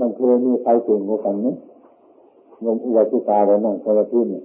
[0.00, 1.46] มันเคยมีใครเก่งกว่ากันไหม
[2.64, 4.42] งมอุบาสิกาเรานั่งสมาธิเนี่ย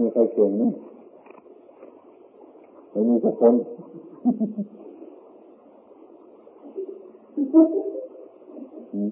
[0.00, 0.62] มีใครเก่งไหม
[2.90, 3.54] ไม่มีสักคน
[8.92, 9.10] อืม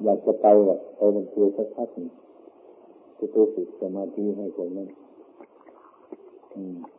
[0.05, 2.09] อยากจะไปแบบไปมันคือสักพักหนึ่ง
[3.19, 4.89] จะไปฝึกสมาธิให้คนนั้น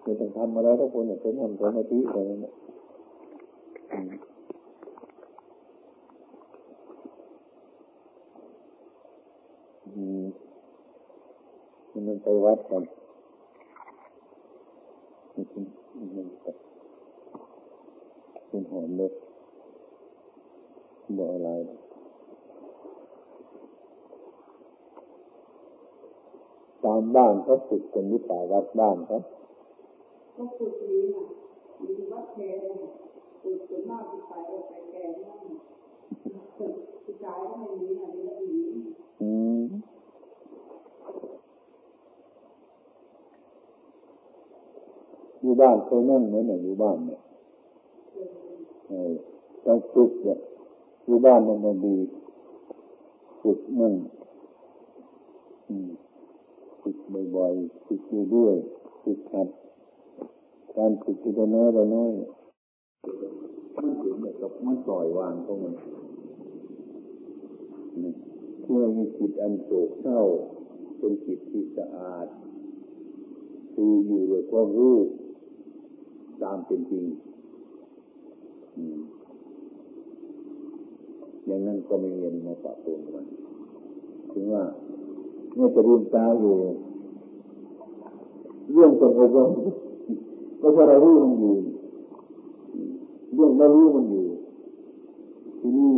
[0.02, 2.54] ไม่ต้องทำอะไรทุกคนเนี่ยเป็นทำสมาธิอะไรเนั่นแหละ
[12.08, 12.84] มันไปวัดกัน
[18.48, 19.12] เป็นหอมเลย
[21.18, 21.50] บอกอะไร
[26.84, 29.18] ตามบ้านเขาฝึกกันหรือเปาวัดบ้านเขา
[30.42, 31.26] ก็ฝึกนี้นะ
[31.82, 32.62] มีวัดแคร์
[33.42, 34.34] ฝึกส่วนมากไป
[34.70, 35.44] ไปแก่นั่น
[36.56, 38.74] ผู้ายก็ไม่มีนะมีแต่หญิง
[39.22, 39.64] อืม
[45.42, 47.20] อยู่บ้านเคยนั่งเหมือนอยู่บ้านเนี่ย
[49.66, 50.38] ต้องฝึกเนี่ย
[51.06, 51.98] อยู่บ้านมันมันดี
[53.42, 53.94] ฝึกนั่ง
[56.82, 56.98] ฝึก
[57.36, 58.02] บ่อยๆฝึก
[58.32, 58.56] เรื่อย
[59.06, 59.48] ฝึกหัด
[60.78, 62.12] การฝึกทีละน้อยละน้อย
[63.76, 65.76] มันถึงกับมันปล่อยวางของมัน
[68.62, 70.22] เพื่อให้จิตอันโศกเศร้า
[70.98, 72.28] เป็นจิตที่สะอาด
[73.74, 74.98] คืออยู่ด้วยความรู้
[76.44, 77.06] ตามเป็นจริง
[81.46, 83.26] อย่างนั้นก็ไม่เงียนมาปะปนมัน
[84.32, 84.64] ถึงว่า
[85.56, 86.56] เมื่อจะลืมตาอยู่
[88.74, 89.50] เรื่องสงบลง
[90.62, 91.54] ก็เพราะเรารู้มันอยู่
[93.34, 94.26] เรื่องเรารู้มันอยู่
[95.60, 95.92] ทีนี้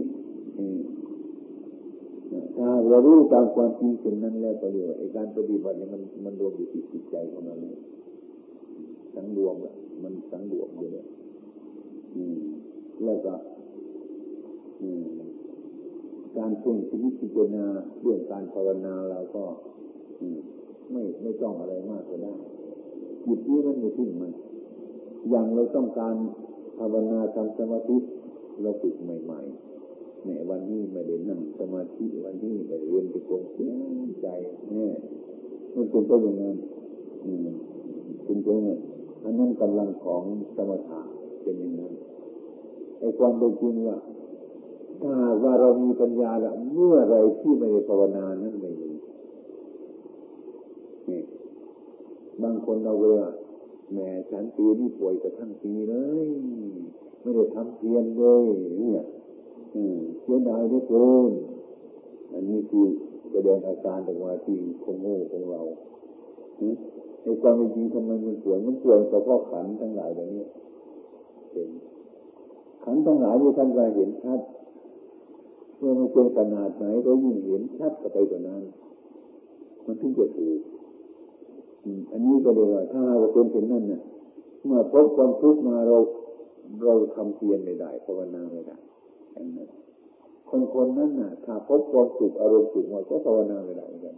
[2.57, 7.77] ถ้าเรารู้ตามความจริงเช่นนั้นแล้วก็เรียกว่าการปฏิบัติเนี่ยมันมันรวมอยู่ที่จิตใจของเราเลย
[9.15, 11.05] สังรวมอะมันสังรวมอยู่เนี่ย
[13.05, 13.33] แล้วก็
[16.37, 17.65] การทุ่งชีวิตพิจารณา
[18.01, 19.43] เรื่องการภาวนาเราก็
[20.91, 22.33] ไม่ไม่ต้องอะไรมากก็ได้
[23.25, 24.31] จิตนี้มันไม่ทิ้งมัน
[25.29, 26.15] อย่างเราต้องการ
[26.77, 27.97] ภาวนาทำสมาธิ
[28.61, 33.71] เราฝึกใหม่ๆในวันนี้ไม่ได้นั่งสมาธิวันนี้ไม่เรียนไปกงเสีย
[34.21, 34.27] ใจ
[34.71, 34.87] แน่
[35.75, 36.57] มันเป็นตัวอย่างนั้น
[38.25, 38.79] เป็นตัวอย่างนั้น
[39.23, 40.23] อันนั้นกำลังของ
[40.55, 41.01] สมถะ
[41.43, 41.93] เป็นอย่างนั้น
[42.99, 43.97] ไอ้ความเป็นจริงว่า
[45.01, 48.89] ถ้าว่าเรามีปัญญาละเมื่อไรที่ไม่ได้ภาวนานั้นไม่มี
[51.09, 51.21] นี่
[52.41, 53.17] บางคนเราเลย
[53.93, 55.95] แม่ฉันปีนี้ป่วยกระทั่งปีเล
[56.25, 56.29] ย
[57.21, 58.43] ไม่ได้ทำเพียรเลย
[58.79, 59.03] เนี่ย
[60.21, 61.31] เสียดายได้เกิน
[62.31, 62.85] อันนี้คือ
[63.31, 65.61] แสดงอาการออกมาที่คงโง่ของเรา
[67.21, 70.43] ในความจริงทำไมมันป่วยมันป่วยเฉพาะขันทั้งหลายแบบนี้
[71.51, 71.69] เห็น
[72.83, 74.39] ขันทั้งหลายที่ท่านก็เห็นชัด
[75.77, 78.63] เมื่อมันเป็นขนาดไหนก็ยิ่งเห็นชัดกว่าไปกว่านั้น
[79.85, 80.59] มันถึงจะถูก
[82.11, 84.01] อันนี้ก็เรียกว่าถ้าเราเป็นเช่นนั้นเนี่ย
[84.65, 85.97] เมื่อพบความทุกข์มาเรา
[86.85, 88.77] เราทำเพียรไม่ได้ภาวนาไม่ได้
[89.33, 89.69] อย่างนั้น
[90.49, 94.15] คนคนนั้นน่ะ ถ้าพบความสุขอารมณ์สุขมาก็ภาวนาไม่ได้เหมือนกัน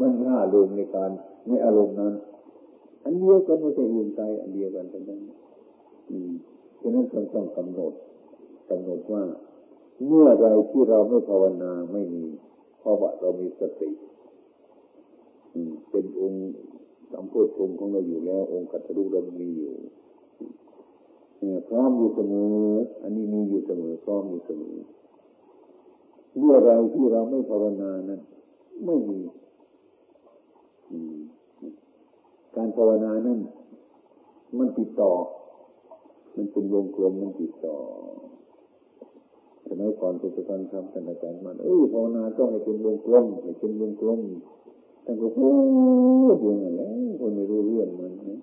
[0.00, 1.10] มันน่าลงในการ
[1.46, 2.14] ในอารมณ์นั้น
[3.04, 5.20] อันเดียวกันไม่ใช่อื่นใจอันเดียวกันทั้งนั้น
[6.10, 6.32] อืม
[6.80, 7.92] ฉะนั้นต้องต้องกำหนด
[8.70, 9.24] กำหนดว่า
[10.06, 12.24] เมื่อไรที่เราไม่ภาวนาไม่มี
[12.80, 13.90] เพราะว่าเรามีสติ
[15.90, 16.42] เป็นองค์
[17.12, 19.72] สัมโพธงของเราอยู่แล้ว องค์กัตรุเรามีอยู่
[21.68, 22.54] พร้อมอยู่เสมอ
[23.02, 24.76] อันนี้มีอยู่เสมอพร้อมอยู่เสมอ
[26.38, 28.20] เมื่องอะไรที่เราไม่ภาวนานั้น
[28.84, 29.18] ไม่มี
[32.56, 33.38] การภาวนานั้น
[34.58, 35.12] มันติดต่อ
[36.36, 37.76] มันเป็นวงกลมมันติดต่อ
[39.66, 44.20] สมัยก่อนเป็นการทำกันอาจารย์มันเออภาวนาต้องให้เป็นวงกลมให้เป็นวงกลม
[45.04, 45.48] ท่านก็พู
[46.34, 46.90] ดอย่างนั้นแหละ
[47.20, 48.38] คนไม่รู้เรื่องมันนะ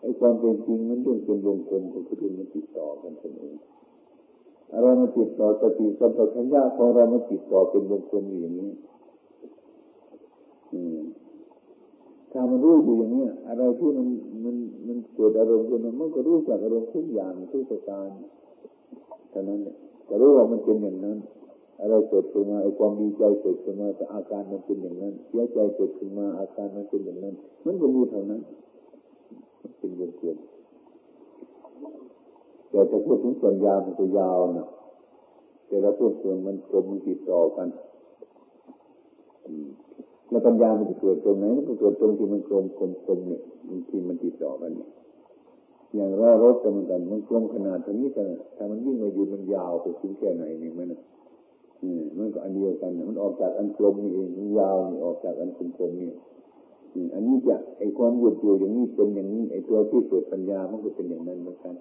[0.00, 3.52] ไอ้ความเป็นจริงมันเรื่องเป็นวงกลมก็คือมันติดต่อกันเสมอ
[4.72, 8.70] อะไรมันติดต่อสติสัมปชัญญะของเรามันติดต่อเป็นวงกลมอย่างนี้
[12.32, 14.06] ถ้ามันรู้อยู่อย่างนี้อะไรที่มัน
[14.44, 14.56] มัน
[14.86, 18.08] มันเกิดอารมณ์ขึ้นมันก็รู้จากอารมณ์ทุกอย่างทุกประการ
[19.30, 19.76] เท่านั้นเนี่ย
[20.08, 21.18] ก็รู้ว่ามันเป็นอย่างนั้น
[21.80, 27.34] อะไรเกิดขึ้นมาไอ้ความดีใจเกิดขึ้นมาแต่อาการมันเป็นอย่างนั้นเสียใจเกิดขึ้นมาอาการมันเป็นอย่างนั้น
[27.66, 28.40] มันก็มีเท่านั้น
[29.78, 30.38] เป็นวงกลม
[32.70, 34.68] แต่จะพูดถึงส่วนยาวมันก็ยาวนะ
[35.66, 37.68] แต่เราพูดส่วนมันกลมมันติดต่อกัน
[40.30, 44.88] แล้วปัญญามันจะเกิดตรงไหนมันก็เกิดตรงที่มันกลมกลมกลมเนี่ยบางทีมันติดต่อกันเนี่ย
[45.94, 50.88] อย่างรอรถกันเหมือนกันมันกลมขนาดเท่านี้กันถ้ามันวิ่งมาอยู่มันยาวไปถึงแค่ไหนเนี่ยมัน
[52.18, 54.28] มันก็อันเดียวกันมันออกจากอันกลมนี่เอง
[54.58, 56.10] ยาวนี่ออกจากอันกลมกลมนี่
[57.14, 61.74] อันนี้จะไอความหยุดอยู่อย่างนี้เป็นอย่างนี้ไอตัวที่เกิดปัญญามันก็เป็นอย่างนั้นเหมือนกัน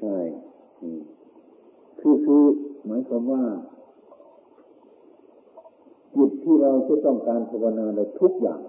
[0.00, 0.16] ใช่
[2.00, 2.42] คือคือ
[2.86, 3.42] หมายความว่า
[6.14, 8.60] จิตที่เราจะต้องการภาวนาเราทุกอย่าง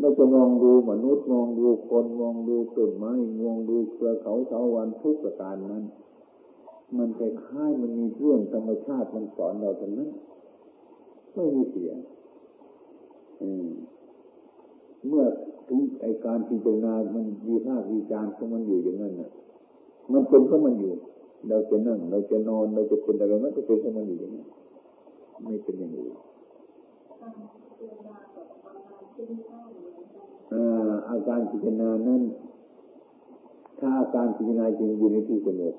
[0.00, 3.12] เราจะมองดูมนุษย์มองดูคนมองดูต้นไม้
[3.42, 5.84] มองดูเครือเขาเถาวันทุกประการนั้น
[6.98, 10.10] มันคล้ายๆมันมีเรื่องธรรมชาติมันสอนเราทั้งนั้น
[11.34, 11.96] ไม่มีเสียง
[15.08, 15.24] เมื่อ
[15.68, 19.30] ถึงไอการพิจารณามันวีภาควิจารณ์ของมันอยู่อย่างนั้นน่ะ
[20.12, 20.94] มันเป็นของมันอยู่
[21.48, 24.46] เราจะนั่ง เราจะนอนเราจะเป็นอะไรมันก็เป็นของมันอยู่อย่างนั้น
[25.42, 26.14] ไม่เป็นอย่างอื่น
[31.10, 32.22] อาการพิจารณานั้น
[33.78, 35.74] ถ้าอาการพิจารณาจริงอยู่ในที่สงบ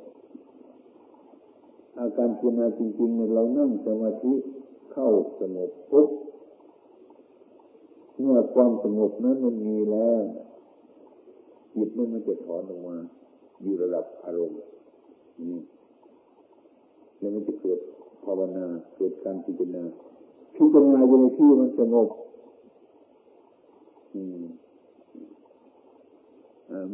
[1.99, 4.33] อาการพิจารณาจริงๆเรานั่งสมาธิ
[4.91, 5.09] เข้า
[5.39, 6.09] สงบปุ๊บ
[8.19, 10.21] เมื่อความสงบนั้นมันมีแล้ว
[11.75, 12.95] จิตนั้นมันจะถอนออกมา
[13.61, 14.57] อยู่ระดับอารมณ์
[15.49, 15.59] นี่
[17.19, 17.79] แล้วมันจะเกิด
[18.23, 18.65] ภาวนา
[18.95, 19.83] เกิดการพิจารณา
[20.55, 22.09] พิจารณาอยู่ในที่มันสงบ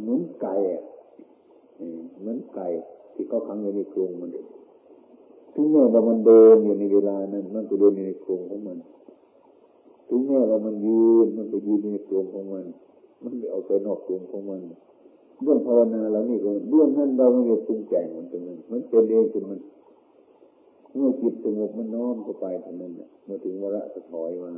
[0.00, 0.54] เหมือนไก่
[2.20, 2.66] เหมือนไก่
[3.14, 4.30] ที่เขาขังอยู่ในกรงมัน
[5.54, 8.78] ถึงแม้ว่ามันเดินอยู่ในเวลานั้น มันก็เดินในกรงของมัน
[10.08, 12.64] ถึงแม้ว่ามันยืนมันก็ยืนในกรงของมัน
[13.22, 14.60] มันไม่เอาไปนอกกรงของมัน
[15.42, 19.60] เรื่องภาวนาเรานี่ก็เรื่องนั้นเราไม่ได้ปรุงแต่งมันตรงนั้นมันเป็นเองจนมัน
[20.94, 22.92] เมื่อจิตสงบมันน้อมเข้าไปเท่านั้น
[23.24, 24.50] เมื่อถึงวาระจะถอยมา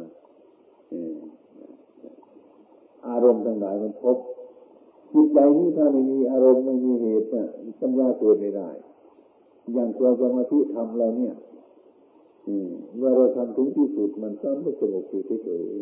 [3.07, 4.17] อารมณ์ต่างๆมันพบ
[5.13, 7.47] จิตใจนี้ถ้าไม่มีอารมณ์ไม่มีเหตุเนี่ย
[7.81, 8.69] สัญญาเกิดไม่ได้
[9.73, 11.35] อย่างตัวสมาธิทำเราเนี่ย
[12.97, 15.73] เมื่อเราทำถึงที่สุดมันก็ไม่สงบอยู่เฉยๆ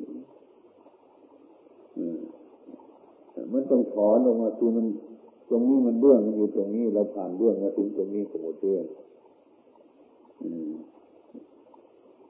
[3.52, 4.86] มันต้องถอนออกมาคือมัน
[5.48, 8.84] ตรงนี้มันเรื่องมันอยู่ตรงนี้เราผ่านเรื่องมาถึงตรงนี้ก็หมดเรื่อง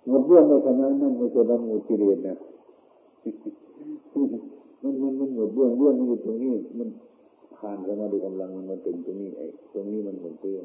[0.07, 2.37] หมดเรื่องในขณะนั้นไม่ใช่ละมูกิเลสนะ
[4.83, 6.89] มันมันมันหมดเรื่องเรื่องมันอยู่ตรงนี้ มัน
[7.57, 10.65] ผ่านเข้ามาด้วยกำลังมันมาถึงตรงนี้ไอ้ตรงนี้มันหมดเรื่อง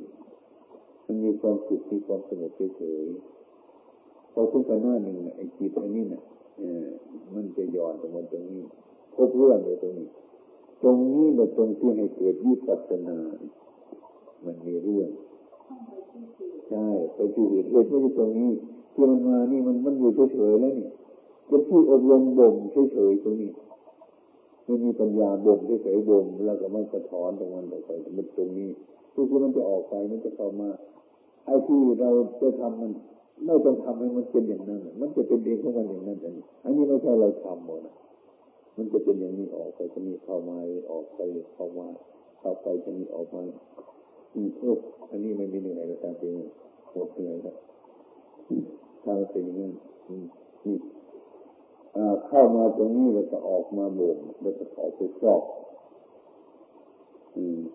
[1.06, 6.24] มันมีความสุขมีความสงบเฉยๆพอถึงขณะหนึ่งไอ้จิตอันนี้เนี่ย
[7.34, 8.62] มันจะย้อนตรงมันตรงนี้
[9.16, 10.08] พบเรื่องเลยตรงนี้
[10.82, 13.18] ตรงนี้เป็นตรงที่ให้เกิดวิปัสสนา
[14.46, 15.10] มันมีเรื่อง
[16.70, 18.52] ใช่ไปที่เหตุเหตุไม่ใช่ตรงนี้
[18.94, 20.88] ที่มันมานี่มันมันอยู่เฉยๆแล้วนี่
[21.48, 22.56] เป็นที่อบรมบ่ม
[22.94, 23.52] เฉยๆตรงนี้
[24.66, 28.70] ไม่มีปัญญาบ่มเฉยบ่มแล้วก็มันสะท้อนตรงมันออกไปมันตรงนี้
[29.14, 30.70] คือมันจะออกไปมันจะเข้ามา
[31.46, 32.10] ไอ้ที่เรา
[32.42, 32.92] จะทำมัน
[33.46, 37.96] ไม่ต้องทำให้มันเป็นอย่างนั้นมันจะเป็นเองของมันอย่างนั้นอันนี้อันนี้ไม่ใช่เราทำหมดนะ
[38.78, 40.58] มันจะเป็นอย่างนี้ออกไปจะมีเข้ามา
[40.92, 41.20] ออกไป
[41.56, 41.88] เข้ามา
[42.40, 43.42] เข้าไปจะมีออกมา
[44.34, 44.72] อืมโอ้
[45.10, 46.32] อันนี้ไม่มีเหนื่อยแล้วการเป็น
[46.92, 47.56] หมดเหนื่อยแล้ว
[49.04, 49.74] ถ้าเป็นอย่างนั้น
[50.66, 50.76] นี่
[52.38, 55.44] เข้ามาตรงนี้แล้วจะออกมาบ่มแล้วจะออกไปซอก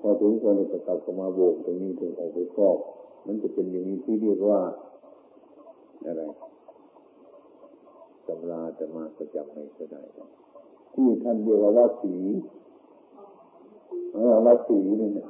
[0.00, 2.78] พอถึงคนจะกลับเข้ามาโบกตรงนี้ถึงออกไปซอก
[3.26, 4.60] มันจะเป็นอย่างนี้ที่เรียกว่า
[6.04, 6.22] อะไร
[8.26, 10.02] ตำราจะมาประจำไม่ก็ได้
[10.94, 12.16] ที่ท่านเรียกว่าวัสี
[14.14, 15.28] เออวัสีนี่เนี่ย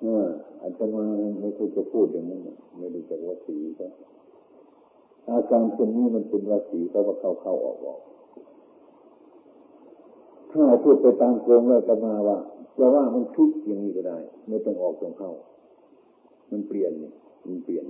[0.00, 0.26] เออ
[0.62, 1.04] อาจารย์มา
[1.40, 2.40] ไม่เคยจะพูดอย่างนั้น
[2.78, 3.86] ไม่รู้จักวัสีก็
[5.30, 8.00] อาการคนนี้มันเป็นวัสีเขาว่าเข้าเข้าออกออก
[10.52, 12.38] ถ้าพูดไปตามโกงแล้วจะมาว่า
[12.78, 14.18] จะว่ามันคลิกอย่างนี้ก็ได้
[14.48, 15.30] ไม่ต้องออกตรงเข้า
[16.50, 16.92] มันเปลี่ยน
[17.46, 17.84] มันเปลี่ยน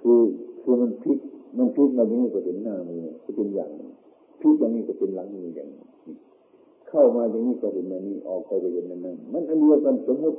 [0.00, 0.20] คือ
[0.62, 1.18] คือมันพลิก
[1.58, 3.70] มันพลิกมาอย่างนี้ก็เป็นหน้ามือก็เป็นอย่าง
[4.40, 5.68] พลิกอย่างนี้ก็เป็นหลังมืออย่าง
[6.88, 10.38] เข้ามาอย่างนี้ก็เห็นอันนี้ออกไปก็เห็นอันนั้นมันอันเดียวกันสมมติ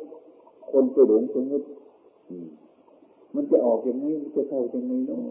[0.71, 1.65] คนไปหลงสมมติ
[2.29, 2.35] มั
[3.35, 5.21] มันจะออกอย่างนี้มันจะเข้าอย่างนี้เนาะ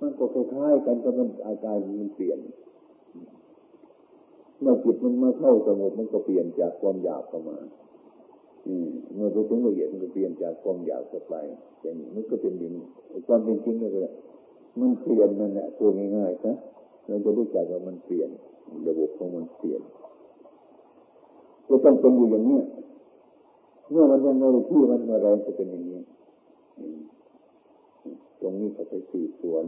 [0.00, 2.38] มันก็คล้ายๆกันแต่มันอาการมันเปลี่ยน
[4.60, 7.58] เมื่อจิตมันมาเข้าสงบมันก็เปลี่ยนจากความหยาบเข้ามา
[9.14, 11.34] เมื่อไปถึงละเอียดมันก็เปลี่ยนจากความหยาบเข้าไป
[11.80, 12.74] อย่างนี้มันก็เป็นอย่าง
[13.26, 14.08] ความเป็นจริงก็คือ
[14.80, 16.54] มันเปลี่ยนนั่นแหละตัวง่ายๆนะ
[17.06, 18.30] เราจะรู้จักว่ามันเปลี่ยน
[18.86, 19.82] ระบบของมันเปลี่ยน
[21.68, 22.60] จะต้องเป็นอยู่อย่างนี้
[23.90, 26.00] เมื่อมันยังไม่ที่มันมาแรงจะเป็นอย่างนี้
[28.40, 29.64] ตรงนี้เขาไปสืบสวน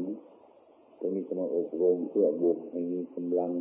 [0.99, 3.53] ตรงนี้ก็มาอบรมเพื่อบ่มให้มีกำลัง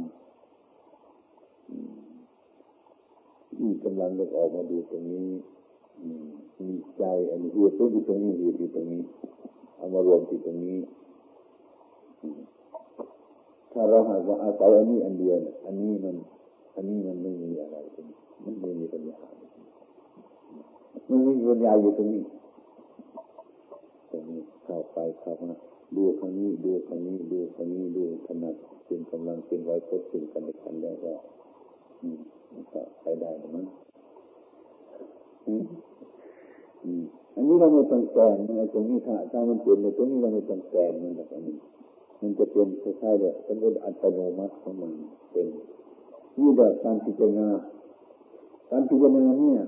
[3.62, 5.30] มีกำลังก็ออกมาดูตรงนี้
[6.68, 9.02] มีใจอันเหตุต้นอยู่ตรงนี้เหตุอยู่ตรงนี้
[9.76, 10.78] เอามารวมที่ตรงนี้
[13.72, 16.16] ถ้าเราหากว่าอาศัยอันนี้อันเดียวอันนี้มัน
[16.76, 19.18] อันนี้มันไม่มีอะไรตรงนี้มันไม่มีปัญญา
[21.10, 22.22] มันไม่มีปัญญาอยู่ตรงนี้
[24.12, 25.58] ตรงนี้เข้าไปเข้ามา
[25.96, 31.14] ดูครั้งนี้ดูครั้งนี้ดูครั้งนี้ดูถนัดเป็นกำลังเป็นร้พดเป็นกันในขันได้ก็
[32.72, 33.66] ก็ไปได้มั้ง
[37.36, 41.58] อันนี้เราไม่ต้องแกงนะตรงนี้ถ้าถ้ามันเปลี่ยนในตรงนี้เราไม่ต้องแกงมันแบบนี้
[42.22, 44.92] มันจะเป็นคล้ายๆเลยเป็นอัตโนมัติของมัน
[45.32, 45.48] เป็น
[46.38, 47.50] นี่แบบการพิจารณา
[48.70, 49.64] การพิจารณาเนี่ย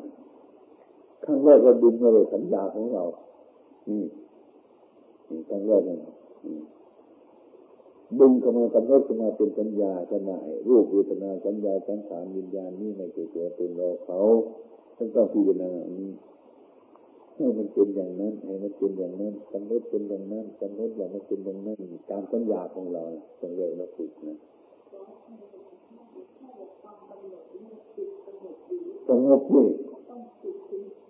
[1.25, 3.03] ขั้งแรกเราดึงมาเลยสัญญาของเรา
[3.89, 4.01] นี่
[5.49, 5.97] ขั้งแรกนี่
[8.19, 10.37] ดึงเข้ามากำหนดขึ้นมาเป็นสัญญาขณะ
[10.67, 14.19] รูปเวทนาสัญญาสังขารวิญญาณนี่ไม่เกี่ยวกับตัวเราเขา
[14.97, 16.11] ต้องต้องพิจารณานี้
[17.35, 23.03] ให้มันเป็นอย่างนั้นให้มันเป็นอย่างนั้นกำหนดเป็นอย่างนั้นกำหนดอย่างมันเป็นอย่างนั้นตามสัญญาของเรา
[23.39, 24.37] ต้องเรียกว่าฝึกนะ
[29.07, 29.69] สงบด้วย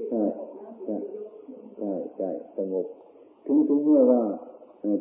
[0.10, 0.24] ใช่
[0.86, 2.88] ใช่ใช่สงบ
[3.46, 4.22] ถึงถึงเมื่อว่า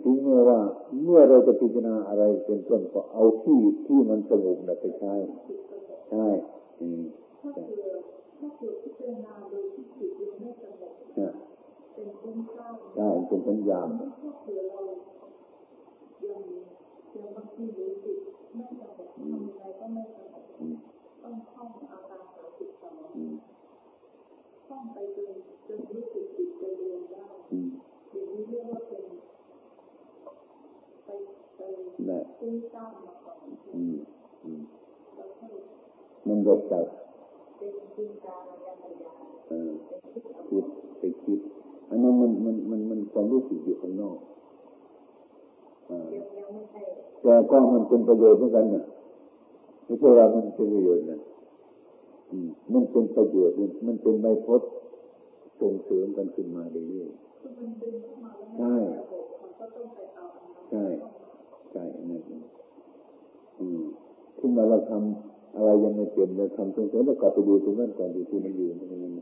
[0.02, 0.60] ถึงเมื่อว่า
[1.02, 5.14] เมื่อเราจะพิจารณาอะไรเป็นต้นก็เอาที่ที่มันสงบนะไปใช้
[6.10, 6.26] ใช่
[6.80, 7.02] อืม
[7.54, 7.64] ใช่
[8.38, 10.92] ถ้าเกิดพิจารณาโดยที่จิตยังไม่สงบ
[11.94, 16.42] เป็นคุ้มค่าใช่เป็นสัญญาถ้าเกิดเรายัง
[17.14, 18.16] ยังบางทีรู้สึก
[18.54, 20.44] ไม่สงบทำอะไรก็ไม่สงบ
[21.22, 22.94] ต้องท่องอาการสามสิบสอง
[24.66, 25.30] ท่องไปจน
[25.66, 27.24] จนรู้สึกจิตไปเรียนได้
[28.42, 29.02] นี้เรียกว่าเป็น
[31.04, 31.08] ไป
[31.56, 31.60] ไป
[32.38, 33.38] คุ้มค่ามาก่อน
[36.26, 36.84] มันหยดจาก
[40.48, 40.64] คิด
[40.98, 41.40] ไปคิด
[41.88, 44.18] อันนั้นมันมันมันมันความรู้สึกอยู่ข้างนอก
[47.22, 48.84] แต่ก็มันเป็นประโยชน์เหมือนกันนี่ย
[49.84, 51.20] ไม่ใช่ว่ามันเป็นประโยชน์นะ
[52.72, 53.56] มันเป็นประโยชน์
[53.86, 54.60] มันเป็นใบพด
[55.60, 57.31] ส่งเสริมกันขึ้นมาเรื่อยๆ
[58.58, 58.74] ใช่
[60.70, 60.84] ใช่
[61.72, 62.22] ใช่นั่น
[63.60, 63.82] อืม
[64.38, 69.12] ขึ้นมาเราทำอะไรยังไม่เปลี่ยนเราทำตรงนี้แล้วกลับไปดูตรงนั้นก่อนดูที่ไม่อยู่ตรงนั้น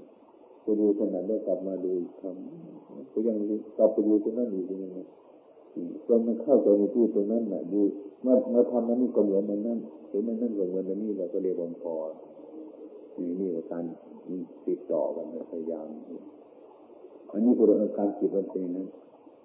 [0.62, 3.36] ไปดูขนาดได้กลับมาดูทำก็ยัง
[3.78, 4.92] กลับไปดูตรงนั้นอยู่ตรงนั้น
[6.06, 7.80] จนมันเข้าใจในที่ตรงนั้นน่ะดู
[8.24, 11.94] มื่อเมื่อทำนั้นนี่ก็เหมือนนั้นนั่นเห็นนั้นนั่นก็เหมือนนั้นนี่เราก็เรียกว่าพอ
[13.18, 13.84] นี่นี่ว่าการ
[14.66, 15.86] ติดต่อกันพยายาม
[17.32, 18.86] อันนี้คือการจิตมันเป็นนั้น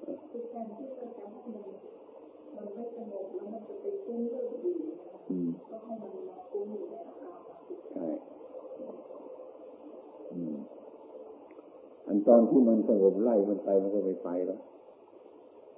[0.03, 4.71] อันไม่สงบแล้วมันจะไปคุ้มเรื่องดี
[5.69, 7.31] ก็ให้มันมาคุ้มอยู่ในอาการ
[7.93, 8.05] ใช่
[12.07, 14.59] อันตอนที่มันสงบไล่มันไปมันก็ไม่ไปแล้ว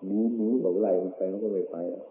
[0.05, 2.03] หนีหนีบอกไล่มันไปมันก็ไม่ไปแล้ว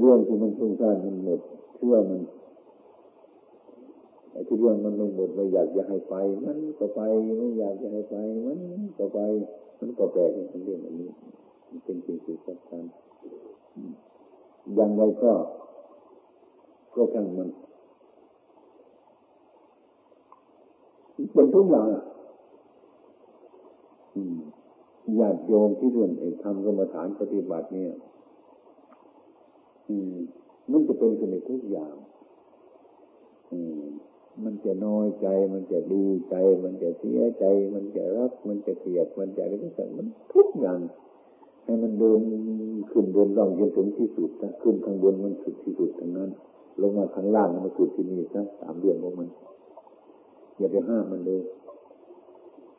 [0.00, 1.40] เรื่องที่มันฟุ้งซ่านมันหมด
[1.76, 2.20] เชื่อมัน
[4.32, 7.00] ไอ้ที่เรื่องมันไม่หมดไม่อยากจะให้ไป มันก็ไป
[7.38, 8.58] ไม่อยากจะให้ไป มัน
[8.98, 9.18] ก็ไป
[9.78, 11.10] มันก็แปลกเป็นเรื่องอันนี้
[11.68, 12.84] มันเป็นสิ่งที่สำคัญ
[14.78, 15.32] ยังไงก็
[16.94, 17.48] ก็ช่างมัน
[21.32, 21.88] เป็นทุกอย่าง
[25.20, 26.10] ญาติโยมที่ร่วม
[26.42, 27.92] ทำกรรมฐานปฏิบัติเนี่ย
[30.70, 31.94] มันจะเป็นขึ้นในทุกอย่าง
[33.52, 33.84] อืม
[34.44, 36.34] มันจะน้อยใจ มันจะดีใจ
[36.64, 40.78] มันจะเสียใจ มันจะรัก มันจะเกลียด มันจะอะไรก็ตามมันทุกอย่าง
[41.64, 42.20] ให้มันเดิน
[42.90, 46.30] ขึ้นเดินล่องจนถึงที่สุดนะขึ้นข้างบนมันสุดที่สุดทั้งนั้น
[46.80, 49.28] ลงมาข้างล่างมันสุดที่นี่นะสามเดือนของมัน
[50.58, 51.42] อย่าไปห้ามมันเลย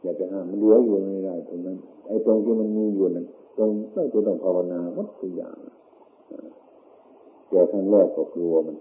[0.02, 3.26] อย่าไปห้ามมันเหลืออยู่ไม่ได้ตรงนั้น ไอ้ตรงที่มันมีอยู่นั้น
[3.58, 5.56] ตรงต้องต้องภาวนาหมดทุกอย่าง
[7.50, 8.76] แต่ครั้งแรกก็กลัวมัน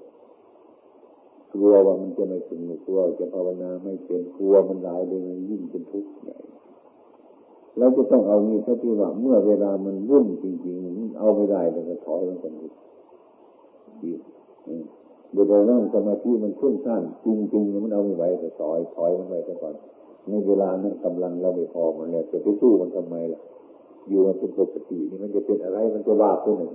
[1.52, 6.38] กลัวว่ามันจะไม่สนุกลัวจะภาวนาไม่เป็นกลัวมันหลายเลยมันยิ่งเป็นทุกข์ใหญ่
[7.78, 12.68] เราจะต้องเอางี้ถ้าที่ว่าเมื่อเวลามันวุ่นจริงๆเอาไม่ได้เราก็ถอยลงกันดี
[15.32, 19.74] เดี๋ยวเรานั่งสมาธิมันชุ่มสั้นจริงๆมันเอาไม่ไหวก็ถอยถอยมันไปก่อน
[20.28, 23.40] ในเวลานั้นกำลังเราไม่พอมันเนี่ยจะไปสู้มันทำไมล่ะ
[24.08, 26.70] อยู่มันเป็นปกตินี่มันจะเป็นอะไรมันจะว่าขึ้นหนึ่ง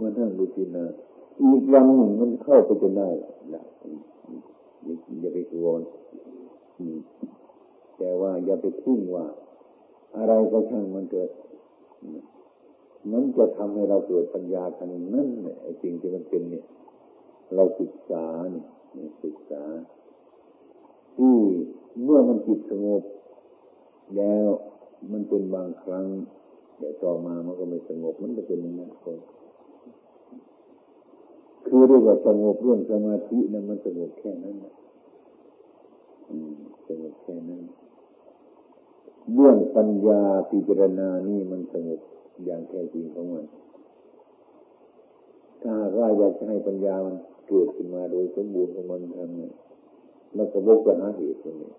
[0.00, 0.84] มันนั่งดูจินา
[1.40, 3.08] อีกวันหนึ่งมันเข้าไปจนได้
[3.54, 3.62] นะ
[5.20, 5.68] อย่าไปกลัว
[7.98, 9.26] แต่ว่าอย่าไปทิ้งว่า
[10.16, 11.30] อะไรก็ช่างมันเกิด
[13.12, 15.28] มันจะทำให้เราเกิดปัญญาทันนั้น
[15.62, 16.64] ไอ้สิ่งที่มันเป็นเนี่ย
[17.54, 18.66] เราศึกษาเนี่ย
[19.24, 19.62] ศึกษา
[21.16, 21.36] ที่
[22.02, 23.02] เมื่อมันจิตสงบ
[24.16, 24.48] แล้ว
[25.12, 26.06] มันเป็นบางครั้ง
[26.78, 29.18] แต่ต่อมามันก็ไม่สงบมันจะเป็นอย่างนั้นคน
[31.74, 34.72] คือเรียกว่าสงบเรื่องสมาธินะมันสงบแค่นั้นนะ
[36.88, 37.62] สงบแค่นั้น
[39.34, 42.00] เรื่องปัญญาพิจารณานี่มันสงบ
[42.44, 43.44] อย่างแท้จริงของมัน
[45.62, 47.16] ถ้าว่าอยากจะให้ปัญญามัน
[47.48, 49.42] เกิดขึ้นมาโดยสมบูรณ์ของมันทำไง
[50.34, 51.72] แล้วก็บอกจะหาเหตุตรงนี้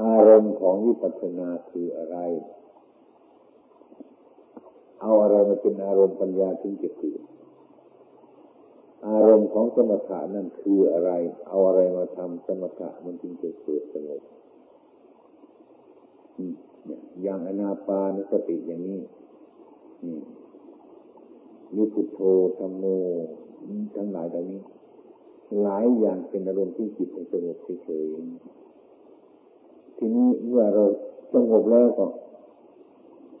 [0.00, 2.16] อารมณ์ของวิปัสสนาคืออะไร
[5.00, 7.20] เอาอะไรมาเป็นอารมณ์ปัญญาถึงจะเกิด
[9.06, 11.10] อารมณ์ของสมถะนั่นคืออะไร
[11.48, 14.22] เอาอะไรมาทำสมถะมันจึงจะเกิดสงบ
[17.22, 19.00] อย่างอนาปานสติอย่างนี้
[20.06, 22.20] นี่พุทโธ
[22.58, 22.84] ธรรมโม
[23.96, 24.60] ทั้งหลายเหล่านี้
[25.62, 30.84] หลายอย่างเป็นอารมณ์ที่จิตสงบเฉยๆทีนี้เมื่อเรา
[31.34, 32.06] สงบแล้วก็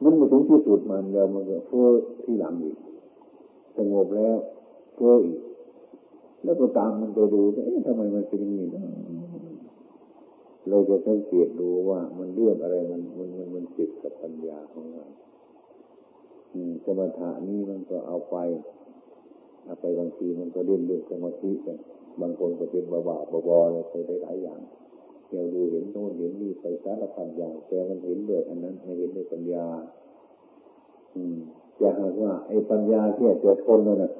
[0.02, 1.88] มันมาถึงที่สุดมันเดียวมันก็เฟ้อ
[2.22, 2.76] ที่หลังอีก
[3.76, 4.36] สงบแล้ว
[4.94, 5.38] เฟ้ออีก
[6.44, 8.82] แล้วก็ตามมันไปดูเอ๊ะทำไมมันเป็นอย่างนี้นะ
[10.68, 15.04] เราจะสังเกตดูว่ามันเรื่องอะไรมันมันมันมันติดกับปัญญาของเรา
[16.84, 18.36] สมถะนี้มันก็เอาไป
[19.64, 21.78] เอาไปบางทีมันก็เล่นเรื่องสมาธิกัน
[22.20, 24.60] บางคนก็เป็นบาบาบอๆไปได้หลายอย่าง
[25.32, 29.66] เราดูเห็นโน่นเห็นนี่ไปสารพัดอย่างแต่มันเห็นด้วยอันนั้นไม่เห็นด้วยปัญญา
[31.14, 31.38] อืม
[31.80, 34.12] จะหากว่าไอ้ปัญญาที่จะทนแล้วนะ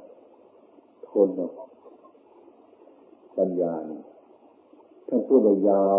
[1.11, 1.53] ทนเนาะ
[3.39, 3.75] ปัญญา
[5.09, 5.99] ท่านพูดยาว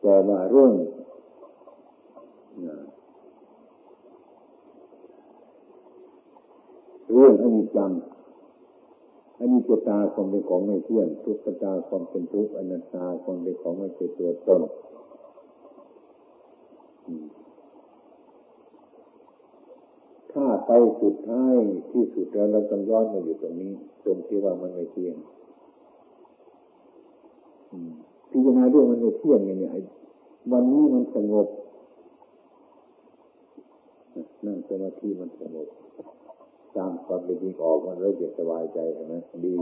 [0.00, 0.72] แต่ว่าเรื่อง
[7.12, 7.92] เรื่องอนิจจัง
[9.38, 14.62] อนิจจตาความเป็นของไม่เที่ยงทุกขตาความเป็นทุกข์อนัตตาความเป็นของไม่เป็นตัวตน
[20.34, 20.70] ถ้าไป
[21.02, 21.56] สุดท้าย
[21.90, 23.72] ที่สุดแล้วเราต้องย้อนมาอยู่ตรงนี้
[24.04, 25.16] ตรงที่ว่ามันไม่เที่ยง
[28.30, 29.70] พิจารณาเรื่องมันไม่เที่ยงเนี่ย
[30.52, 31.48] วันนี้มันสงบ
[34.44, 35.68] นั่งสมาธิมันสงบ
[36.76, 39.54] ตามความเป็นจริงออกมันแล้วจะสบายใจใช่ไหมดี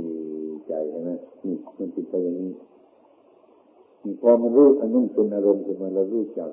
[0.69, 1.11] ใจใช่ไหม
[1.45, 2.51] นี่มันติดไปอย่างนี้
[4.21, 6.51] พอมันรู้อันนั้นเป็นอารมณ์ขึ้นมาเรารู้จัก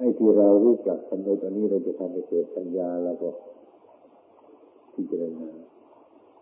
[0.00, 3.28] ให้ที่เรารู้จักกำหนดอันนี้เราจะทำให้เกิดปัญญาแล้วก็
[4.94, 5.48] พิจารณา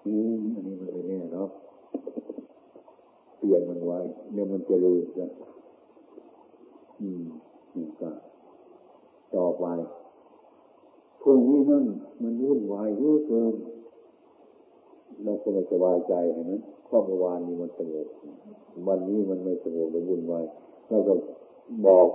[0.04, 1.48] อืมอันนี้มันเป็นแน่เนาะ
[3.38, 3.98] เปลี่ยนมันไว้
[4.32, 5.26] เนี่ยมันจะรู้จะ
[7.00, 7.24] อืม
[7.74, 8.10] นี่ก็
[9.34, 9.64] ต่อไป
[11.22, 11.84] พวกนี้นั่น
[12.22, 13.54] มันวุ่นวายเยอะเกิน
[15.22, 16.52] เราก็ไม่สบายใจเห็นไหม
[16.88, 18.08] ข้อเมื่อวานนี้มันสงบ
[18.88, 20.44] วันนี้มันไม่สงบมันวุ่นวาย
[20.88, 21.14] เราก็
[21.86, 22.08] บอก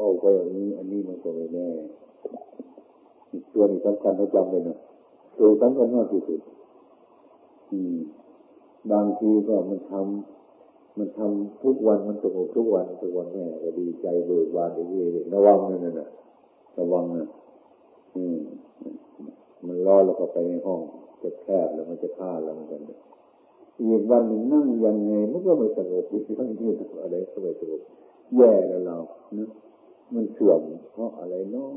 [0.00, 1.68] เข้าไปอย่างนี้ อันนี้มันก็ไม่แน่
[3.52, 4.78] ตัวนี้สำคัญเราจำเลยนะ
[5.38, 6.40] ตัวสำคัญมากที่สุด
[8.92, 15.02] บางทีก็มันทำมันทำทุกวันมันสงบทุกวันทุกวันแม่ก็ดีใจเบิกบานอย่างนี้
[15.34, 16.08] ระวังนั่นน่ะ
[16.78, 17.28] ระวังนะ
[18.16, 18.38] อืม
[19.66, 20.80] มันรอแล้วก็ไปในห้อง
[21.22, 22.80] จะแคบแล้วมันจะฆ่าแล้วมันกัน
[23.80, 26.70] อีกวันหนึ่งนั่งยังไงมันก็ไม่สงบอีกทั้งที่
[27.02, 27.82] อะไรก็ไม่สงบ
[28.36, 28.96] แย่แล้วเรา
[29.38, 29.48] นะ
[30.14, 30.60] มันเสื่อม
[30.92, 31.70] เพราะอะไรเนาะ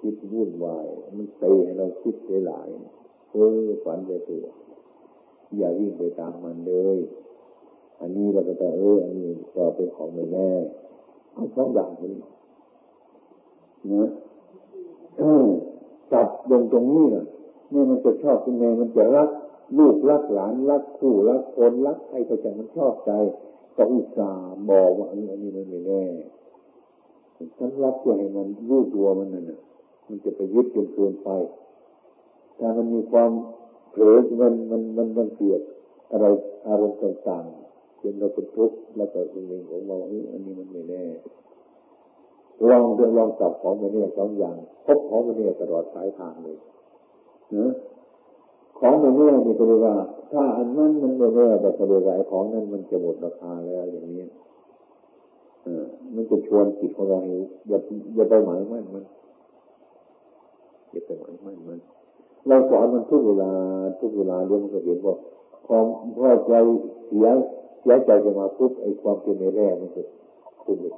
[0.00, 0.86] คิดวุ่นวาย
[1.16, 2.14] มันเตะให้เราคิด
[2.46, 2.68] หลาย
[3.32, 4.46] เออฝันไปตัว
[5.58, 6.98] อย่าวิ่งไปตามมันเลย
[8.00, 10.50] อันนี้เราก็จะเออ อันนี้ก็เป็นของไม่แน่
[11.32, 12.14] เอาสองอย่างนี้
[13.92, 14.04] นะ
[16.12, 17.24] จับลงตรงนี้นะ
[17.70, 19.28] เนี่ยมันจะชอบยังไงมันจะรัก
[19.78, 23.10] ลูกรักหลานรักคู่รักคนรักใครก็จะมันชอบใจ
[23.76, 25.38] ก็อุตส่าห์บอกว่าอันนี้มัน
[25.70, 26.04] ไม่แน่
[27.58, 29.60] ฉันรักตัวให้มันรู้ตัวมันนั่นน่ะ
[30.06, 31.28] มันจะไปยึดจนเกินไป
[32.58, 33.30] ถ้ามันมีความ
[33.90, 35.60] เผลอมันมันมันมันเกียด
[36.10, 36.26] อะไร
[36.66, 41.04] อารมณ์ต่างๆจนเราเป็นทุกข์แล้วก็เองของเราเอออันนี้มันไม่แน่
[42.68, 46.56] ลองเดินลองจับของมันเนี่ยสองอย่างพบของมันเนี่ยตลอดสายทางเลย
[47.50, 47.72] เนะ
[48.78, 49.94] ของมันเนี่ยมีตัวว่า
[50.32, 54.26] ถ้าอันนั้นมันไม่แน่แต่ตัวว่าของนั้นมันจะหมดราคาแล้วอย่างนี้
[56.14, 57.18] มันจะชวนจิตของเรา
[57.68, 57.78] อย่า
[58.14, 59.04] อย่าไปหมายมั่นมัน
[60.90, 61.78] อย่าไปหมายมั่นมัน
[62.46, 63.50] เราสอนมันทุกเวลา
[64.00, 65.14] ทุกเวลาเรื่องมันก็เห็นว่า
[65.66, 65.86] ความ
[66.18, 66.52] พอใจ
[67.06, 67.26] เสีย
[67.80, 70.02] เสียใจจะมาปุ๊บไอ้ความเป็นในแร่มันจะ
[70.64, 70.94] คุณเลย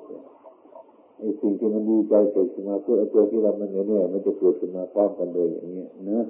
[1.19, 6.21] ไอ้สิ่งที่มันดีใจเกิดขึ้นมาเพื่อไอ้ตัวที่เรามันแน่ๆมันจะเกิดขึ้นมาพร้อมกันเลยอย่างเงี้ยนะ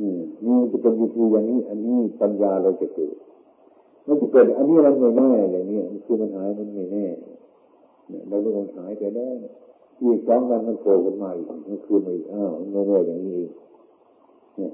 [0.00, 3.14] อืมนี่จะเป็นวิธีอย่างนี้ อันนี้ปัญญาเราจะเกิด
[4.06, 7.04] มันจะเกิดอันนี้มันไม่แน่อย่างนี้คือมันหายมันไม่แน่
[8.08, 9.34] เนี่ยเราเมันหายไปแล้ว
[10.02, 13.40] อีกสองวันมันโผล่ขึ้นมาอีกมันคือไม่อ้าวไม่แน่อย่างนี้
[14.56, 14.72] เนี่ย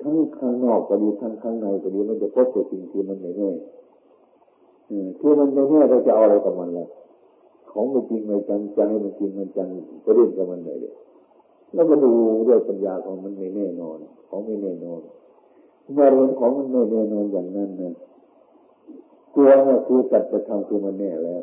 [0.00, 3.50] ทั้งข้างนอกก็ดีทั้งข้างในก็ดีมันจะพบแต่สิ่งที่มันไม่แน่
[5.18, 6.86] ที่มันไม่แน่เราจะเอาอะไรกับมันล่ะ
[7.70, 9.68] ของมันจริงไม่จังใจมันจริงมันจัง
[10.04, 10.94] จะเรื่องกับมันไหนเลย
[11.72, 12.12] แล้วมาดู
[12.48, 15.00] ด้วยปัญญาของมันไม่แน่นอน ของไม่แน่นอน
[15.92, 17.94] เมื่อเรื่องของมันไม่แน่นอนอย่างนั้นนะ
[19.34, 21.42] ตัวนี่คือจัดจะทำคือมันแน่แล้ว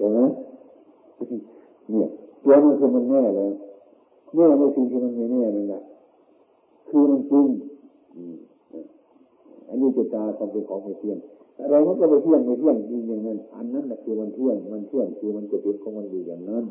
[0.00, 0.20] เห็นไหม
[1.90, 2.08] เนี่ย
[2.42, 3.50] ตัวนี้คือมันแน่แล้ว
[4.34, 5.82] แน่ไม่จริงที่มันไม่แน่นั่นแหละ
[6.88, 7.46] คือมันจริง
[9.68, 11.18] อันนี้จะตาทำเป็นของไม่เที่ยง
[11.62, 16.64] อะไรมันก็ไม่เที่ยงไม่เที่ยงจริงอย่างนั้น อันนั้นแหละคือมันเที่ยงมันเที่ยงคือมันจะเป็นของมันอยู่อย่างนั้น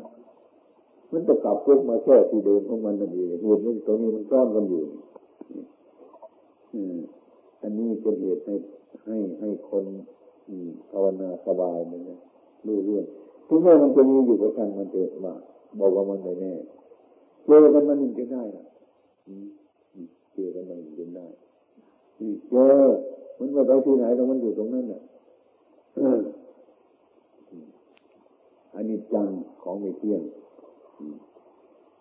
[1.12, 4.82] มันจะกลับพวกมาแค่ที่เดิมของมันนั่นเองเหตุนี้ตรงนี้มันซ่อนกันอยู่
[7.62, 8.54] อันนี้เป็นเหตุให้
[9.06, 9.84] ให้ให้คน
[10.90, 12.18] ภาวนาสบายเลยนะ
[12.64, 13.04] เรื่อง
[13.48, 15.34] ทุกเมื่มันจะมีอยู่กับท่านมันเถอะว่า
[15.78, 16.52] บอกว่ามันไม่แน่
[17.44, 18.64] เจอกันมันยังจะได้นะ
[20.34, 21.26] เจอกันมันยังจะได้
[22.50, 22.86] เจอ
[23.38, 25.00] มันไม่ไปที่ไหนตรงมันอยู่ตรงนั้นน่ะ
[28.74, 29.28] อันนี้จัง
[29.62, 30.22] ของไม่เที่ยง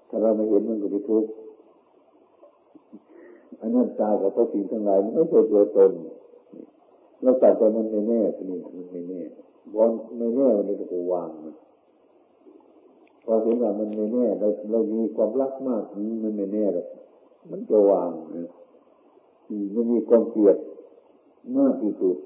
[0.10, 1.32] ถ้าเราไม่เห็นมันก็จะทุกข์
[3.62, 5.92] อันนั้นตากับพระสิ่งทั้งหลายมันไม่ใช่ตัวตน
[7.22, 9.22] เราตัดแต่มันไม่แน่ทีนี้มันไม่แน่
[9.76, 11.56] บอลไม่แน่มันจะวางมัน
[13.26, 16.04] พอเห็นว่ามันไม่แน่เราเรามีความรักมากมัน
[16.38, 16.88] ไม่แน่หรอก
[17.52, 18.50] มันจะวางนะ
[19.76, 20.58] มันมีความเกลียด
[21.58, 22.18] มากที่สุด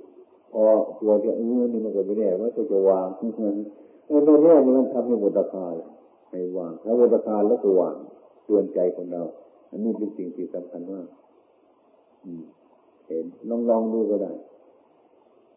[0.54, 0.66] พอ
[1.00, 5.66] ตัวที่เออนี่มันก็ไม่แน่ว่าจะจะวางไอ้ไม่แน่นี่มันทำให้หมดราคา
[6.30, 7.96] ให้วางถ้าหมดราคาแล้วก็วาง
[8.46, 9.24] เตือนใจของเรา
[9.72, 11.08] อันนี้เป็นสิ่งที่สำคัญมาก
[13.06, 14.32] เห็นลองลองดูก็ได้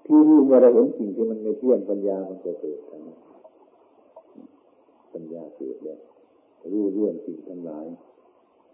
[0.07, 3.16] ที่นี่เมื่อเราเห็นสิ่งที่มันไม่เที่ยงปัญญามันจะเกิดนะ
[5.12, 5.99] ปัญญาเกิดแล้ว
[6.73, 7.87] รู้เรื่องสิ่งทั้งหลาย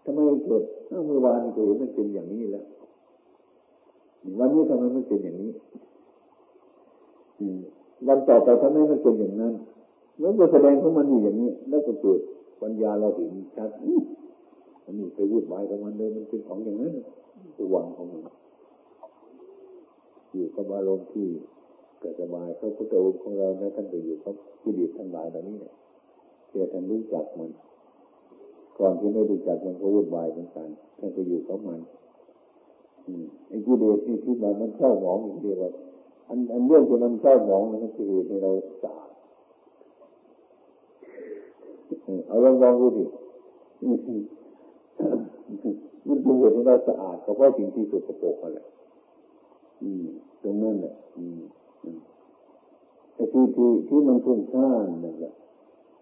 [0.03, 0.63] ทำไมเกิด
[1.07, 2.65] เมื่อวานเกิดมันเป็นอย่างนี้แล้ว
[4.39, 5.51] วันนี้ทำไมมันเป็นอย่างนี้
[8.07, 9.53] วันต่อไปทำไมมันเป็นอย่างนั้น
[10.19, 12.19] แล้วก็แสดงของมันอยู่อย่างนี้ แล้วก็เกิด
[12.61, 13.69] ปัญญาเราเห็นชัด
[14.85, 16.93] อันนี้ไปวุ่นวายกับมันเลยมันเป็นของอย่างนั้น
[17.57, 18.21] ตัววังของมัน
[20.33, 21.27] อยู่กับอารมณ์ที่
[21.99, 25.73] เกิดสบายเขาพุทธองค์ของเรานะท่านไปอยู่กับกิเลสทั้งหลายเหล่านี้เนี่ย
[26.47, 27.51] เพื่อท่านรู้จักมัน
[28.79, 30.67] ก่อนที่ไม่รู้จักมันก็วุ่นวายเหมือนกัน
[30.99, 31.79] ท่านก็อยู่กับมัน
[33.47, 35.71] ไอ้กิเลสที่ที่มันมันเศร้าหมองอย่างเดียวว่า
[36.29, 38.51] อันอันเรื่องที่มันเศร้าหมองมันคือเหตุให้เรา
[38.83, 38.97] สา
[42.27, 43.05] เอาลองลองดูดิ
[46.07, 48.59] มันเป็นเหตุให้เราสะอาดก็เพราะสิ่งที่สุดสปรกอะไร
[50.43, 50.93] ตรงนั้นแหละ
[53.15, 55.33] ไอ้ที่ที่ที่มันทุ่งท่านนั่นแหละ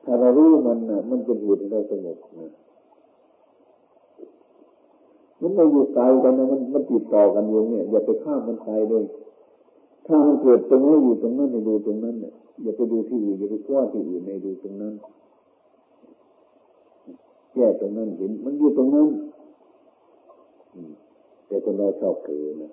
[0.03, 2.51] ถ้าเรารู้มันนะมันเป็นเหตุให้เราสงบนะ
[5.41, 9.05] มันไม่อยู่ไกลกันนะมันมันติดต่อกันอย่างเนี้ยอย่าไปข้ามมันไกลเลย
[10.05, 14.93] ถ้ามันเกิดตรงนี้อยู่ตรงนั้นในดูตรงนั้นเนี่ยอย่าไปดูที่อื่นอย่าไปกว้าที่อื่นในดูตรงนั้น
[17.53, 19.07] แก้ตรงนั้นเห็นมันอยู่ตรงนั้น
[21.47, 22.71] แต่คนเราชอบเผลอนะ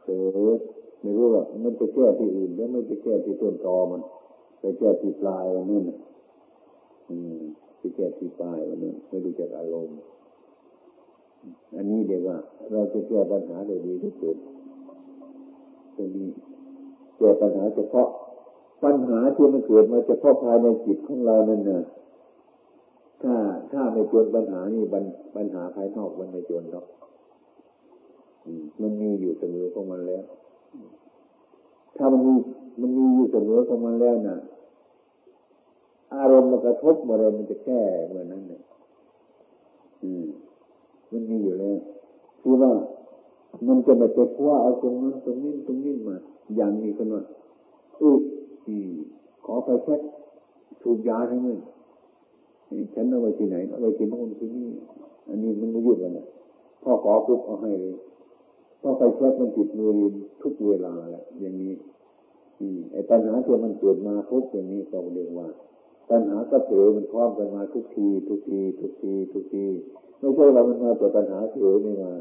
[0.00, 0.10] เผล
[0.46, 0.50] อ
[1.00, 4.02] ไม่รู้ว่ามันไปแก้ที่อื่นแล้วไม่ไปแก้ที่ต้นตอมัน
[4.60, 5.84] ไปแก้ที่ปลายวันนั้น
[7.10, 7.40] อืม
[7.78, 9.96] ไปแก้ที่ปลายวันนั้นไม่รู้จักอารมณ์
[11.76, 12.36] อันนี้เดี๋ยวว่า
[12.72, 14.36] เราจะแก้ปัญหาได้ดีที่สุด
[15.96, 16.28] ตรงนี้
[17.18, 18.08] แก้ปัญหาเฉพาะ
[18.84, 21.82] ปัญหาที่มันเกิดมาเฉพาะภายในจิตของเรานั่นน่ะ
[23.22, 23.34] ถ้า
[23.72, 24.82] ถ้าไม่จนปัญหานี่
[25.36, 26.86] ปัญหาภายนอกมันไม่จนหรอก
[28.80, 30.24] มันมีอยู่เสมอของมันแล้ว
[31.96, 32.34] ถ้ามันมี
[32.80, 34.36] มันมีอยู่เสมอของมันแล้วน่ะ
[36.14, 38.62] อารมณ์มันกระทบอะไรมันจะแก้เหมือนนั้นเนี่ย
[40.02, 40.24] อืม
[41.12, 41.78] มันมีอยู่แล้ว
[42.42, 42.72] คือว่า
[43.66, 46.16] มันจะไม่ไปคว้าเอาตรงนั้นตรงนี้ตรงนี้มา
[46.56, 47.22] อย่างนี้กันว่า
[48.00, 48.18] อุ้ย
[49.44, 49.94] ขอไปแค่
[50.82, 51.58] ถูกยาทั้งนั้น
[52.94, 54.68] ฉันเอาไว้ที่ไหนเอาไว้ที่โน่นที่นี่
[55.28, 56.26] อันนี้มันไม่ยุ่งกันนะ
[56.82, 57.94] พ่อขอปุ๊บเอาให้เลย
[58.86, 59.90] พ่อไปแค่มันติดมือ
[60.42, 61.74] ทุกเวลาแหละอย่างนี้
[62.60, 65.48] อืมไอ้ปัญหาที่มันเกิดมาทุกอย่างนี้ก็เรียกว่า
[66.10, 69.66] ปัญหาก็เผยมันพร้อมกันมาทุกที ทุกที ทุกที ทุกที
[70.18, 72.12] ไม่ใช่ว่ามันมาแต่ปัญหาเฉยไม่มา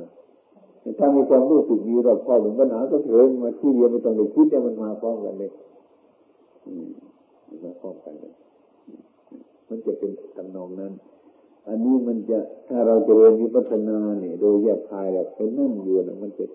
[0.99, 5.52] ถ้ามีความรู้สึกดีเราพอถึงปัญหาก็เฉยมาที่เดียวไม่ต้องไปคิดเนี่มันมาพร้อมกันเลย
[6.67, 6.89] อืม
[7.63, 8.34] มาพร้อมกันเลย
[9.67, 10.93] มันจะเป็นทำนองนั้น
[11.67, 16.45] อันนี้มันจะถ้าเราจะเรียนวิปัสสนาเนี่ย โดยแยกคายแบบเป็นนั่งอยู่นะมันจะ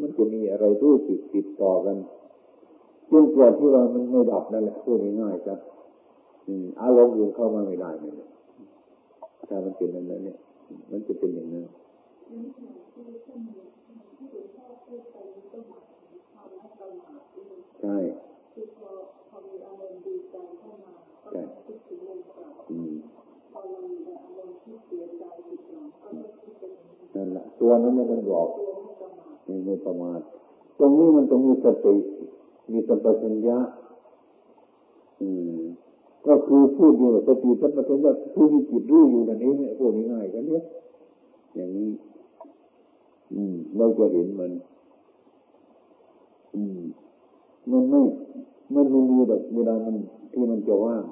[0.00, 1.96] มันจะมีอะไรรู้สึกติดต่อกัน
[3.10, 5.56] จนกว่าที่เรามันไม่ดับนั่นแหละพูดง่ายๆจ้ะ
[6.80, 8.14] อารมณ์อื่นเข้ามาไม่ได้เนี่ย
[9.48, 10.38] ถ้ามันเป็นอย่างนั้นเนี่ย
[10.90, 11.64] มันจะเป็นอย่างนั้น
[17.80, 17.96] ใช่
[21.30, 23.15] ใช่
[27.14, 28.50] นั่นแหละตัวนั้นเนี่ยมันหลอก
[29.64, 30.20] ไม่ประมาท
[30.78, 31.96] ตรงนี้มันต้องมีสติ
[32.70, 33.58] มีสัมปชัญญะ
[35.20, 35.60] อืม
[36.26, 40.62] ก็คือพูดอยู่สติสัมปชัญญะผู้มีจิตรู้อยู่นั่นเองพูดง่ายๆกันเนี่ย
[41.54, 41.90] อย่างนี้
[43.34, 44.52] อืมเราจะเห็นมัน
[46.56, 46.78] อืม
[47.70, 48.00] มันไม่
[48.74, 49.96] มันไม่มีแบบเวลามัน
[50.32, 51.04] ที่มันจะว่าง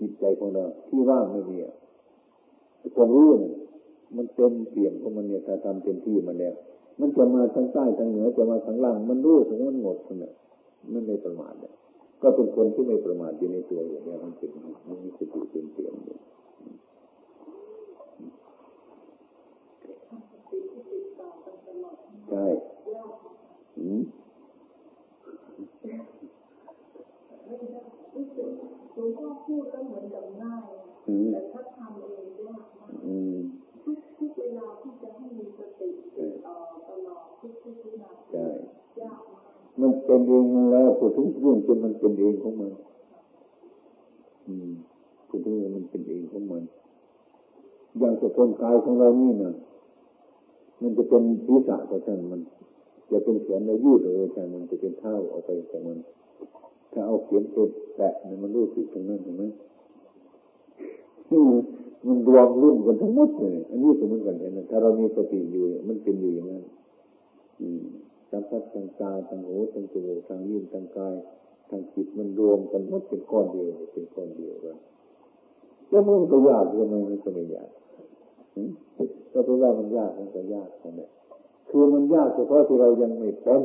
[0.00, 1.56] จิตใจของเราที่ว่างไม่มี
[2.96, 3.54] ความรู้เนี่ย
[4.16, 6.54] มันเต็มเปี่ยมของมันเนี่ยถ้าทำเต็มที่มันแล้ว
[7.00, 10.32] มันจะมาทางใต้ทางเหนือจะมาทางล่าง มันรู้ถึงมันหมดเนี่ย
[10.92, 11.72] มันไม่ประมาทเลย
[12.22, 14.50] ก็เป็นคนที่ไม่ประมาทอยู่ในตัวอย่างนี้มันเป็น
[14.88, 16.16] มันมีสติเต็มเปี่ยมอยู่
[22.28, 22.46] ใช่
[23.78, 24.02] อืม
[28.94, 30.62] หลวง พ่อพูดก็เหมือนกับง่าย
[31.32, 32.90] แต่ถ้าทำเองยากมาก
[33.84, 35.88] ทุกทุกเวลาที่จะให้มีสติ
[36.46, 36.56] ต่อ
[36.88, 38.40] ตลอดทุกทุกวินาที
[39.02, 39.42] ยากมาก
[39.80, 42.72] มันเป็นเองมันแล้วพูดถึงเรื่องจนมันเป็นเองของมัน
[44.46, 44.70] อืม
[45.28, 46.62] พูดถึงมันเป็นเองของมัน
[47.98, 49.52] อย่างสกุลกายของเรานี่นะ
[50.82, 52.40] มันจะเป็นศีรษะก็ช่างมัน
[53.10, 55.98] จะเป็นแขนแล้วยืดเลยช่างมันจะเป็นเท้าออกไปแต่มัน
[56.92, 59.44] ถ้าเอาเขียนเป็นแปะเนี่ยมันรู้สึกตรงนั้นเห็นไหม
[62.06, 66.64] มันรวมรุ่นกันทั้งหมดเลย อันนี้ก็เหมือนกันเห็นไหมถ้าเรามีสติอยู่มันเป็นอยู่อย่างนั้น
[68.30, 71.14] สัมผัสทางตาทางหูทางจมูกทางยิ้มทางกาย
[71.70, 74.76] ทางจิตมันรวมกันหมดเป็นก้อนเดียวเป็นก้อนเดียวกัน
[75.90, 77.70] แล้วมันก็ยากทำไมมันก็ไม่ยาก
[79.32, 81.10] ก็เพราะว่ามันยากมันก็ยากนั่นแหละ
[81.68, 83.62] คือมันยากเฉพาะที่เรายังไม่เป็น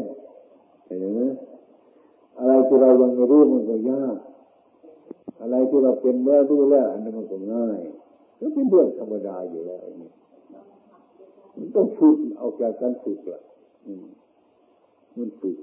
[0.86, 1.22] เห็นไหม
[2.38, 4.18] อะไรที่เรายังไม่รู้มันก็ยาก
[5.42, 7.80] อะไรที่เราเป็นแล้วรู้แล้วอันนั้นมันก็ง่าย
[8.40, 10.12] ก็เป็นเรื่องธรรมดาอยู่แล้วอันนี้
[11.56, 13.42] มันต้องฝึกเอาจากการฝึกละ
[15.18, 15.58] มันฝึก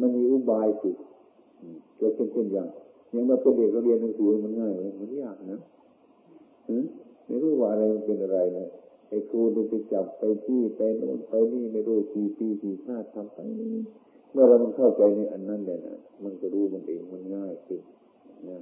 [0.00, 0.96] มันมีอุบายฝึก
[1.98, 2.68] ก็เช่นเช่นอย่าง
[3.14, 5.60] ยังมาเป็นเด็กเราเรียนหนังสือมันง่ายมันยากนะ
[7.26, 8.66] ไม่รู้ว่าอะไรมันเป็นอะไรนะ
[9.08, 13.38] ไอ้ครูมันไปจับไปที่ไปโน่นไปนี่ไม่รู้กี่ปีกี่ชาติทำไป
[14.34, 15.94] เมื่อเรามันเข้าใจในอันนั้นเลยนะ
[16.24, 17.80] มันก็รู้มันเองมันง่ายขึ้น
[18.48, 18.58] นะ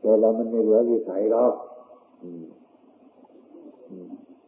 [0.00, 1.54] แต่เรามันไม่เหลือวิสัยหรอก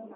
[0.03, 0.13] น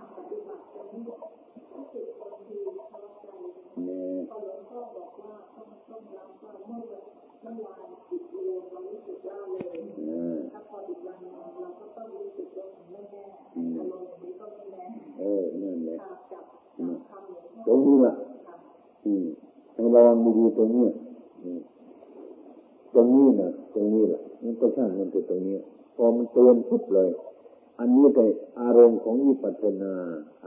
[8.10, 9.80] จิตรวมเรารู้สึกว่าเลย
[10.54, 13.24] ถ้าพออีกวันเราก็ต้องรู้สึกว่าไม่แน่
[13.56, 14.86] อารมณ์นี้ก็ไม่แน่
[15.20, 16.46] เออนั่นแหละจับจับ
[17.10, 18.14] คำตรงนี้แหละ
[19.06, 19.26] อืม
[19.74, 20.86] ให้ระวังดีๆตรงนี้
[22.94, 25.58] ตรงนี้นะตรงนี้แหละมันก็ช่างมันจะตรงนี้
[25.96, 27.10] พอมันเตือนทุบเลย
[27.80, 28.26] อันนี้แต่
[28.62, 29.94] อารมณ์ของวิปัสสนา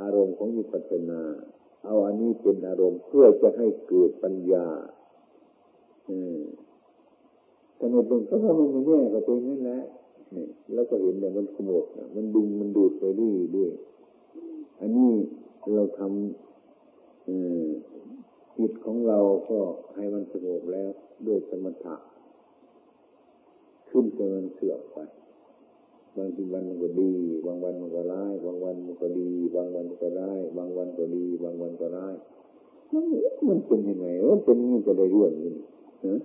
[0.01, 1.21] อารมณ์ของวิปัสสนา
[1.85, 4.67] เอาอันนี้เป็นอารมณ์เพื่อจะให้เกิดปัญญา
[6.11, 6.41] อืม
[7.77, 9.81] แต่ในเป็นก็เพราะมันไม่แน่ก็เป็นนั่นแหละ
[10.35, 13.71] นี่แล้วก็เห็นเนี่มันขโมกมันดึงมันดูดไปเรื่อยด้วย
[14.81, 15.11] อันนี้
[15.77, 17.29] เราทำ
[18.57, 19.19] จิตของเรา
[19.51, 19.59] ก็
[19.95, 20.91] ให้มันสงบแล้ว
[21.27, 21.97] ด้วยสมถะ
[23.89, 24.99] ขึ้นจนมันเสื่อมไป
[26.17, 27.11] บางทีวันมันก็ดี
[27.47, 32.15] บางวันมันก็ร้าย บางวันมันก็ดี บางวันก็ร้าย บางวันก็ดี บางวันก็ร้าย
[33.49, 35.53] มันเป็นยังไงมันเป็นนี่จะได้เรื่องนี่
[36.07, 36.21] นะ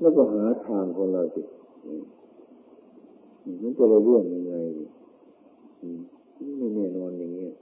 [0.00, 1.42] แล้วก็หาทางของเราสิ
[3.62, 4.54] มันจะได้เรื่องยังไง
[6.58, 7.52] ไม่แน่นอนอย่างเงี้ย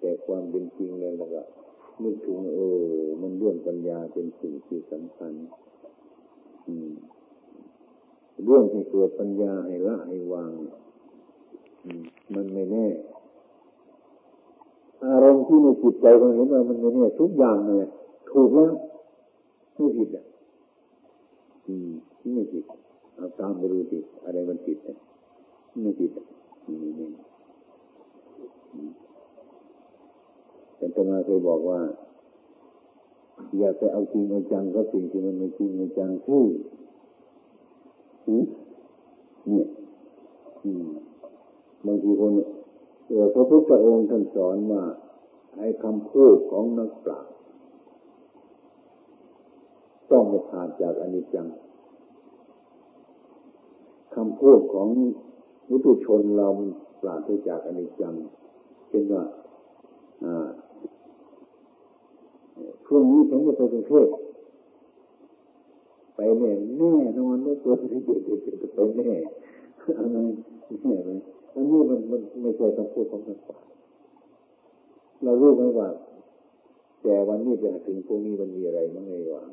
[0.00, 1.42] แต่ความเป็นจริงแล้วก็
[2.02, 2.82] นึกถึงเออ
[3.20, 5.32] มันเรื่องปัญญาเป็นสิ่งที่สำคัญ
[6.66, 6.90] อืม
[8.44, 10.50] เรื่องให้เกิดปัญญาให้ละให้วาง
[12.34, 12.86] มันไม่แน่
[15.04, 17.88] อารมณ์ที่ในจิตใจเราเห็นว่ามันไม่แน่ทุกอย่างเลย
[18.30, 18.72] ถูกแล้ว
[19.74, 20.24] ไม่ผิดอะ
[21.66, 21.90] อืม
[22.34, 22.64] ไม่ผิด
[23.16, 24.96] เอาตามไปดูสิอะไรมันผิดอะ
[25.82, 27.08] ไม่ผิดอ่นี่
[30.76, 31.80] แต่ตมาเคยบอกว่า
[33.58, 36.44] อย่าไปเอาจริงเอาจังกับสิ่งที่มันไม่จริงไม่จังที่
[38.28, 39.66] นี่ย
[41.86, 42.32] บางทีคน
[43.06, 44.82] เออพระพุทธองค์ท่านสอนว่า
[45.58, 47.32] ให้คำพูดของนักปราชญ์
[50.10, 51.48] ต้องไม่ขาดจากอนิจจัง
[54.16, 54.88] คำพูดของ
[55.68, 56.48] มุตุชนเรา
[57.02, 58.14] ปราศจากอนิจจัง
[58.88, 59.22] เช่นว่า
[62.86, 64.08] ช่วงนี้ผมจะไปกรุงเทพ
[66.16, 69.16] ไปแน่แน่นอนว่ตัวที่เด็กเด็กจะไปแน่
[69.98, 70.16] อะไร
[70.82, 71.10] แน่ไหม
[71.54, 73.70] อันนี้มันมันไม่ใช่คำพูดของนักปราชญ์
[75.22, 75.88] เรารู้ไหมว่า
[77.02, 79.50] แต่วันนี้ไปถึงพวกนี้มันมีอะไรมั้งในวาง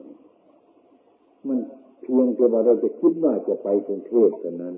[1.47, 1.59] มัน
[2.01, 4.75] เพียงแต่ว่าเราจะคิดว่าจะไปกรุงเทพเท่านั้น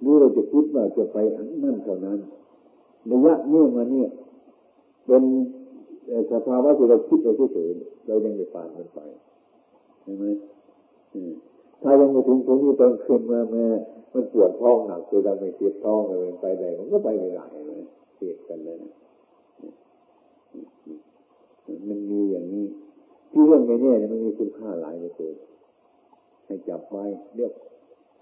[0.00, 2.18] หรือเราจะคิดว่าจะไปอันั่นเท่านั้น
[3.10, 4.08] ระยะนี้มาเนี่ย
[5.06, 5.22] เป็น
[6.32, 8.98] สภาวะที่เราคิดเราเฉยๆเรายังไม่ผ่านมันไป
[10.02, 10.24] ใช่ไหม
[11.82, 13.66] ถ้ายังไม่ถึงตรงนี้ตอนขึ้นมาแม่
[14.12, 17.82] มันปวดท้องหนักตัวเราไม่เจ็บท้องอะไรไปไหนมันก็ไปไม่ได้เลย
[18.16, 18.92] เสียกันเลยนะ
[21.88, 22.66] มันมีอย่างนี้
[23.30, 25.34] ที่เรื่องนี้เนี่ยมันมีคุณค่าหลายเลย
[26.46, 27.04] ให้จับไว้
[27.36, 27.52] เรียก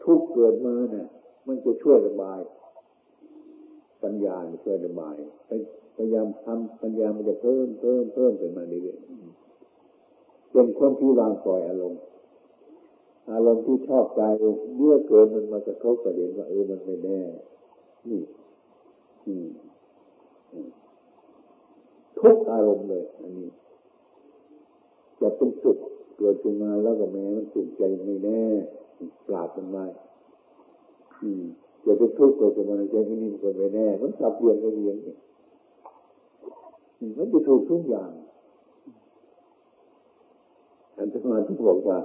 [0.04, 1.06] ทุกเกิดมาเนี่ย
[1.46, 2.40] มันจะช่วยระบาย
[4.02, 5.16] ปัญญาช่วยระบาย
[5.96, 12.00] พยายามทำปัญญามันจะเพิ่มเพิ่มเพิ่มไปมาเรื่อยๆจนคนที่วางปล่อยอารมณ์
[13.30, 14.20] อารมณ์ที่ชอบใจ
[14.76, 17.20] เมื่อเกินมันมากระทบประเด็นว่าเออมันไม่แน่
[18.08, 18.22] นี่
[22.18, 23.48] ทุกอารมณ์เลย อันนี้
[25.20, 25.76] จะเป็นสุด
[26.18, 28.42] เกิดขึ้นมาแล้วก็แม้มันสุขใจไม่แน่
[29.28, 29.86] ปราบมันไว้
[31.84, 35.18] จะเป็นทุกข์เกิดขึ้นมาในใจนี่มันก็ไม่แน่ มันสับเปลี่ยนไปเรียนเอง
[37.18, 38.10] มันจะถูกทุกอย่าง
[40.96, 41.98] ท่านจะมาที่บอกว่า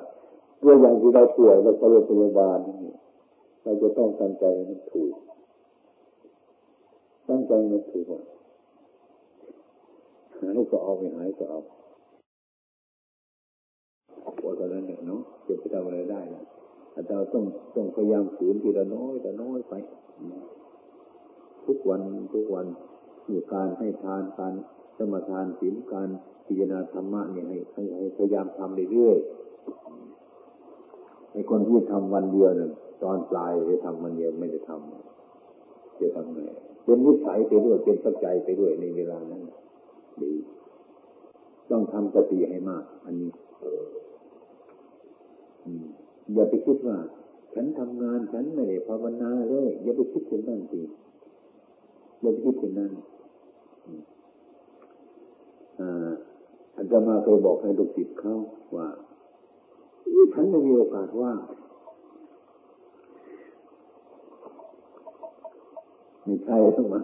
[0.68, 2.94] ตัวอย่างที่เราป่วยเราไปโรงพยาบาลนี่
[3.64, 5.14] เราจะต้องตั้งใจมันถูก
[7.30, 8.06] ตั้งใจมันถูก
[10.40, 11.60] หายก็เอาไม่หายก็เอา
[14.40, 16.44] ปวดกันนั้นเนาะจะไปทำอะไรได้นะ
[17.10, 17.44] เราต้อง
[17.76, 19.74] ต้องพยายามฝืนทีละน้อยแต่น้อยไป
[21.66, 22.02] ทุกวัน
[22.34, 22.68] ทุกวัน
[23.30, 24.54] มีการให้ทานการ
[24.98, 26.10] สมทานศีลการ
[26.46, 27.58] พิจารณาธรรมะเนี่ยให้
[27.98, 29.26] ให้พยายามทำเรื่อยๆ
[31.36, 32.72] ไอ้คนที่ทำวันเดียวเนี่ย
[33.04, 36.40] ตอนปลายจะทำวันเดียวไม่ได้ทำจะทำไง
[36.84, 39.42] เป็นนิสัยไปด้วยเป็นปัจจัยไปด้วยในเวลานั้น
[40.22, 40.32] ดี
[41.72, 43.32] ต้องทำสติให้มาก อันนี้
[46.34, 46.98] อย่าไปคิดว่า
[47.54, 50.82] ฉันทำงานฉันไม่ได้ภาวนาเลยอย่าไปคิดถึงนั่นสิ
[52.22, 52.92] อย่าไปคิดถึงนั้น
[56.78, 58.36] อาจารย์มาเคยบอกให้ลูกศิษย์เขา
[58.76, 58.88] ว่า
[60.34, 61.40] ฉันไม่มีโอกาสว่าง
[66.24, 67.02] ไม่ใช่ทั้งมัน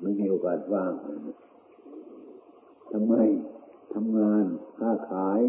[0.00, 0.92] ไม่มีโอกาสว่าง
[2.92, 3.14] ทำไม
[3.94, 4.44] ทำงาน
[4.78, 5.40] ค้าขาย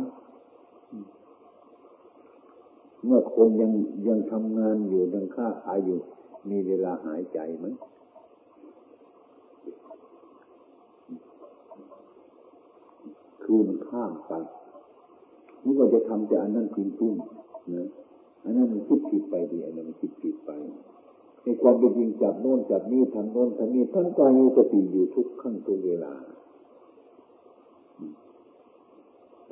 [3.05, 3.71] เมื่อคนยัง
[4.07, 5.99] ยังทำงานอยู่ยังค้าขายอยู่
[6.49, 7.65] มีเวลาหายใจไหม
[13.53, 14.33] คือมันข้ามไป
[15.63, 17.87] นี่ก็จะทำแต่อันนั้นจริงๆนะ
[18.43, 20.51] อันนั้นมันคิดผิดไปดีอันนั้นมันคิดผิดไป
[21.43, 26.13] ในความเป็นจริงจับโน่นจับนี่ทำโน่นทำนี่ท่านก็มีสติอยู่ทุกขั้นทุกเวลา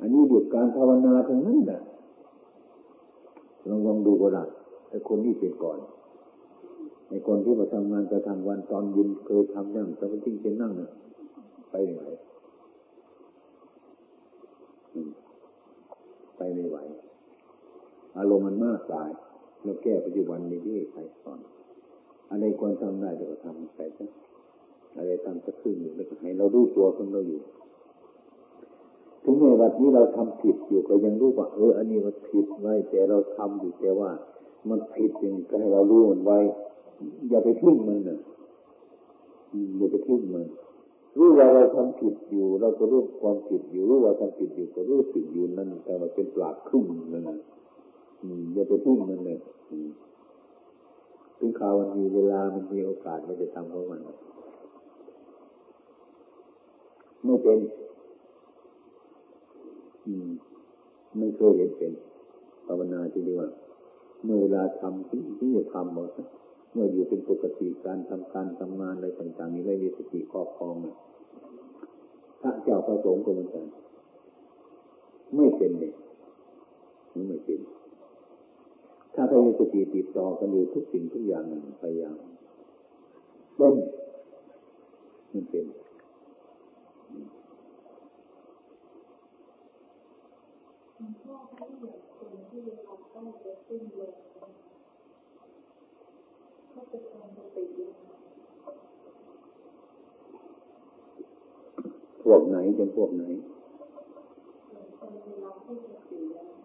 [0.00, 1.80] อันนี้เดียกการภาวนาทั้งนั้นนะ
[3.68, 4.44] ลองลองดูก็ได้
[4.88, 5.78] ไอ้คนที่เป็นก่อน
[7.08, 10.90] ไอ้คนที่มาทำงานจะทำวันตอนยินเคยทำนั่งแต่จริงเป็นนั่งเนี่ย
[11.70, 12.02] ไปไหน
[16.36, 16.76] ไปไม่ไหว
[18.18, 19.10] อารมณ์มันมากตาย
[19.62, 21.40] เราแก้ปัจจุบันนี้ที่ไปก่อน
[22.30, 24.04] อะไรควรทำได้เดี๋ยวทำไปซะ
[24.96, 27.40] อะไรทำสักครึ่งหนึ่งแล้วก็ให้เราดูตัวของเราอยู่
[29.24, 34.10] ถึงในวันนี้เราทำผิดอยู่ก็ยังรู้ว่าเอออันนี้มันผิดไว้แต่เราทำอยู่แต่ว่า
[34.68, 36.38] มันผิดอย่างก็ให้เรารู้มันไว้
[37.28, 38.18] อย่าไปทิ้งมันนะ
[39.78, 40.46] อย่าไปทิ้งมัน
[41.18, 46.84] รู้ว่าเราทำผิดอยู่ เราก็รู้ความผิดอยู่รู้ว่าทำผิดอยู่ก็รู้สึกอยู่นั่นแต่มันเป็นปลาดครึ่ง
[47.14, 47.38] นั่นนะ
[48.54, 49.38] อย่าไปทิ้งมันเลย
[51.38, 54.00] ถึงข่าวมันมีเวลามันมีโอกาสมันจะทำเพราะมัน
[57.24, 57.58] ไม่เป็น
[60.06, 60.28] อืม
[61.18, 61.92] ไม่เคยเห็นเป็น
[62.66, 63.48] ภาวนาที่เรียกว่า
[64.24, 66.10] เมื่อเวลาทำที่ที่จะทำหมด
[66.72, 70.76] เมื่ออยู่เป็นปกติการทำการทำงานอะไรต่างๆนี้ไม่มีสติครอบครอง
[72.42, 73.66] พระเจ้าประสงค์ก็เหมือนกัน
[75.36, 75.92] ไม่เป็นเลย
[77.28, 77.60] ไม่เป็น
[79.14, 81.44] ถ้าเรามีสติติดต่อกันอยู่ทุกสิ่งทุกอย่าง
[81.82, 82.16] พยายาม
[83.56, 83.74] เป็น
[85.32, 85.66] มันเป็น
[91.22, 94.29] พ่อเขาเหมือนคนที่เขาต้องจะสิ้นลม
[102.22, 103.24] พวกไหนเป็นพวกไหน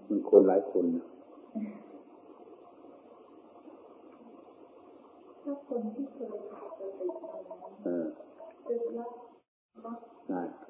[0.07, 1.05] มันคนหลายคนนะ
[5.43, 7.67] ถ้าคนที่เคยขาดสติไปแล้ว
[8.67, 9.11] จะรับ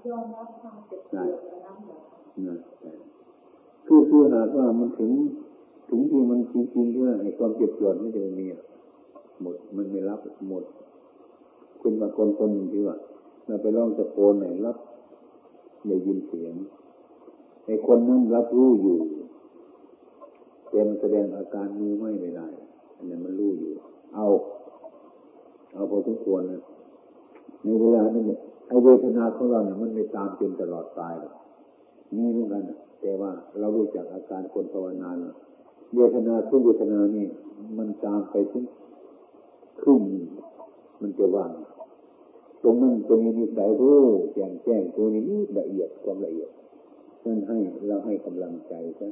[0.07, 2.55] ยอมรับความเจ็บปวดนั้นเหรอ
[3.87, 5.11] คือคือหากว่ามันถึง
[5.89, 8.63] ถึงที่มันจริงๆด้วยไอ้ความเจ็บปวดไม่ได้มีอะ
[9.41, 10.19] หมดมันไม่รับ
[10.49, 10.63] หมด
[11.81, 12.97] คุณบางคนคนหนึ่งที่ว่า
[13.45, 14.77] เราไปร้องตะโกนไหนรับ
[15.87, 16.55] ได้ยินเสียง
[17.65, 18.97] ไอ้คนนั้นรับรู้อยู่
[20.69, 22.47] แต่มันแสดงอาการมีไม่ไม่ได้
[22.95, 23.71] อันนี้มันรู้อยู่
[24.15, 24.27] เอา
[25.73, 26.61] เอาพอสมควรนะ
[27.63, 31.33] ในเวลานั้นเนี่ยไอ้เวทนาของเราเนี่ยมันไม่ตามจนตลอดตายหรอก
[32.15, 32.63] นี่เหมือนกัน
[33.01, 35.09] แต่ว่าเรารู้จักอาการคนภาวนา
[35.95, 37.27] เวทนาทุกเวทนานี่
[37.77, 38.65] มันตามไปถึง
[39.81, 40.01] ครึ่ง
[41.01, 41.51] มันจะว่าง
[42.65, 44.01] ตรงนั้นจะมีนิสัยรู้
[44.33, 46.49] แจ้งแจ้งตัวนี้ละเอียดความละเอียด
[47.25, 47.57] นั่นให้
[47.87, 49.07] เราให้กำลังใจซะ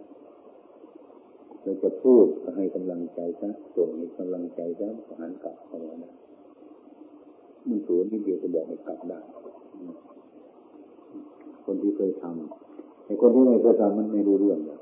[1.62, 4.89] เราจะพูดก็ให้กำลังใจซะส่งให้กำลังใจซะ
[5.20, 6.14] หันกลับเข้ามานะ
[7.68, 9.20] มันสูงนิดเดียวจะบอกให้กลับได้
[11.66, 14.80] คนที่เคยทำไอ้คนที่ไม่เคยทำมันไม่รู้เรื่องเลย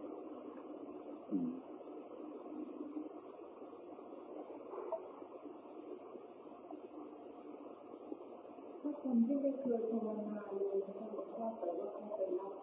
[9.14, 12.54] คนที่ไม่เคยภาวนาเลยนะคะหลวงพ่อแต่ว่าเขาไปรับ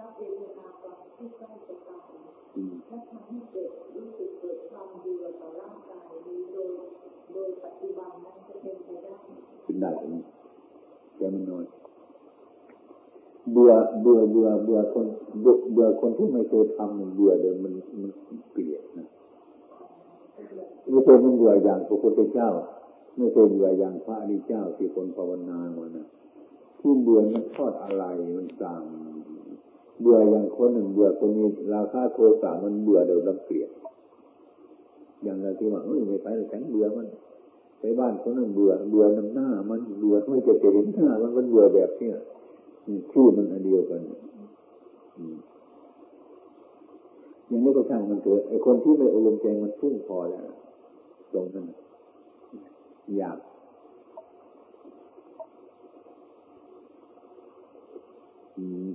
[0.00, 2.08] รับเวทนาตอนที่ใกล้จะตาย
[2.88, 6.68] และทำให้เกิดรู้สึกเกิดความเบื่อต่อร่างกายนี้โดย
[7.32, 9.14] โดยปัจจุบันนั้นจะเป็นไปได้
[9.64, 10.14] เป็นได้ไหม
[11.16, 11.64] แต่มันน้อย
[13.52, 15.06] เบื่อเบื่อเบื่อเบื่อคน
[15.40, 17.72] เบื่อคนที่ไม่เคยทำมันเบื่อเดิมมัน
[18.02, 18.12] มัน
[18.52, 19.08] เกลียดนะ
[20.92, 22.50] ไม่ใช่มันเบื่ออย่างพระพุทธเจ้า
[23.16, 26.06] ไม่เคยเบื่ออย่างพระอริเจ้าที่คนภาวนาวันนะ
[26.80, 28.04] ที่เบื่อมันทอดอะไร
[28.36, 28.82] มันสั่ง
[30.00, 33.70] เบื่ออย่างคนหนึ่งเบื่อคนนี้ราคาโทสะมันเบื่อเดี๋ยวลำเกลียด
[35.24, 37.06] อย่างไราที่ว่าเออไม่ไปแต่ฉันเบื่อมัน
[37.80, 42.16] ไปบ้านคนนึ่งเบื่อเบื่อน้ำหน้า มันเบื่อไม่จะจะเห็นหน้า มันมันเบื่อแบบเนี้ย
[43.12, 44.00] ชื่อมันอันเดียวกัน
[47.48, 50.48] อย่างนี้ก็ช่างมันเถอะไอ้คนที่ไม่อบรมใจมันพุ่งพอแล้ว
[51.32, 51.66] ตรงนั้น
[53.14, 53.38] อยาก
[58.56, 58.88] อืม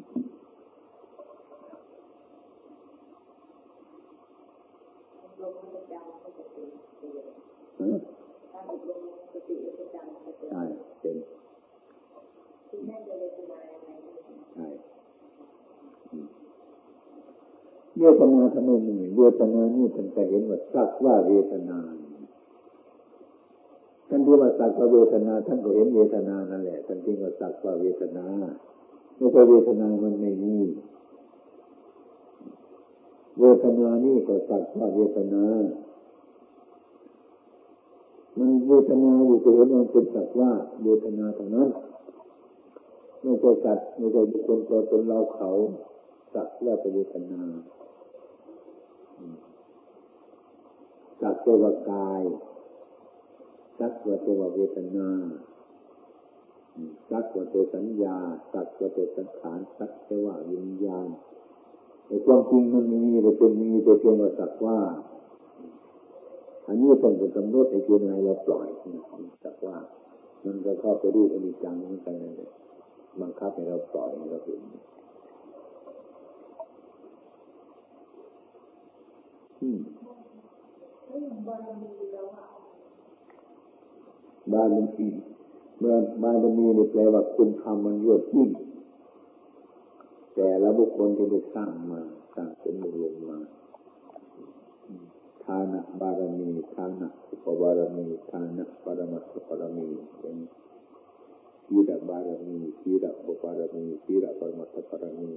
[10.49, 10.61] ใช่
[10.99, 11.17] เป็น
[14.53, 14.65] ใช่
[17.97, 21.79] เวทนาทำไมมีเวทนานี่ท่านจะเห็นว่าสักว่าเวทนา
[24.13, 28.25] ท่านที่ว่าสักว่าเวทนา ท่านก็เห็นเวทนานั่นแหละท่านจึงว่าสักว่าเวทนา
[29.17, 30.57] ไม่ใช่เวทนามันไม่มี
[33.39, 35.43] เวทนานี่ก็สักว่าเวทนา
[38.37, 40.51] มันเวทนาอยู่ก็เห็นมันเป็นสักว่า
[40.83, 41.69] เวทนาเท่านั้น
[43.21, 45.49] ไม่ใช่สัตว์ไม่ใช่บุคคลตัวตนเราเขา
[46.33, 47.41] สักว่าเป็นเวทนา
[51.21, 52.23] สักว่ากาย
[53.81, 55.09] สักว่าตัวเวทนา
[57.09, 58.17] สักว่าตัวสัญญา
[58.53, 59.91] สักว่าตัวสังขารสัก
[60.25, 61.09] ว่าวิญญาณ
[62.07, 64.79] ไอ้ความจริงมันมีแต่เป็นมีแต่เพียงว่าสักว่า
[66.67, 68.67] อันนี้เป็นกำหนดไอ้เจนอะไรเราปล่อย
[69.43, 69.77] สักว่า
[70.43, 72.49] มันก็เข้าไปรูปอนิจจังเหมือนกันเลย
[73.21, 74.61] บังคับให้เราปล่อยให้เราเห็น
[79.61, 79.79] อืม
[84.53, 85.07] บารมี
[85.79, 88.49] เมื่อบารมีนี่แปลว่าคุณทำมันยวดยิ่ง
[90.35, 92.01] แต่ละบุคคลที่ได้สร้างมา
[92.35, 93.39] สร้างสมบูรณ์มา
[95.43, 99.87] ทานะบารมีทานะอุปบารมีทานะปรมัตถบารมี
[100.19, 100.37] เป็น
[101.65, 105.31] ทีระบารมีทีระอุปบารมีทีระปรมัตถบารมี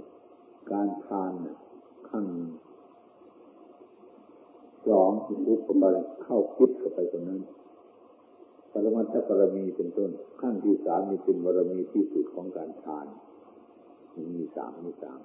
[0.71, 1.33] การทาน
[2.09, 2.27] ขั้น
[4.89, 5.11] สอง
[5.49, 7.41] อุปบารเข้าคิดเข้าไปตรงนั้น
[8.75, 10.11] ปรมัตถบารมีเป็นต้น
[10.41, 13.07] ขั้นที่สามนี่เป็นบารมีที่สุดของการทาน
[14.35, 15.21] มีสามมีสาม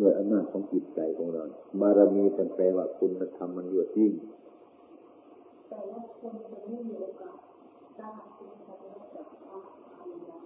[0.00, 1.44] ด้วยอำนาจของจิตใจของเรา
[1.80, 4.12] บารมีเป็นแปลว่าคุณธรรมมันยวดยิ่ง
[5.68, 7.36] แต่ว่าคนจะไม่มีโอกาส
[7.96, 8.08] ได้
[9.14, 9.60] จากพระ
[9.98, 10.36] อริยะ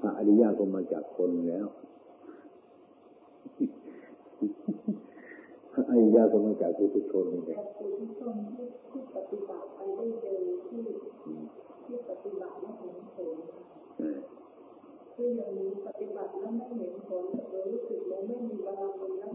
[0.00, 1.66] พระอริยะก็มาจากคนแล้ว
[5.06, 5.09] พระ
[5.88, 8.34] อริยะก็มาจากผู้ทุชนนี่แหละผู้ทุชน
[8.90, 10.82] ที่ปฏิบัติไปได้เร็วที่
[11.84, 13.36] ที่ปฏิบัติแล้วเห็นผล
[15.14, 19.28] คืออย่างนี้ปฏิบัติแล้วไม่เห็นผลเรารู้สึกเราไม่มีบารมีแล้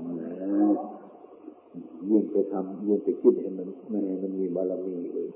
[0.67, 0.69] ว
[2.09, 5.27] ยิ่งไปทำยิ่งไปคิดให้มันไม่ให้มันมีบารมีเลย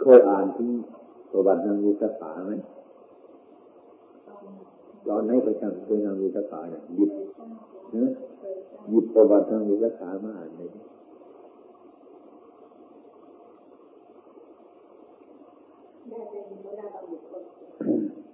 [0.00, 0.72] เคยอ่านที่
[1.40, 2.52] ประวัตินางวิสาขาไหม
[5.06, 7.10] ตอนไหนประจำเคยนางวิสาขาเนี่ยหยิบ
[8.88, 10.70] หยิบประวัตินางวิสาขามาอ่านเลย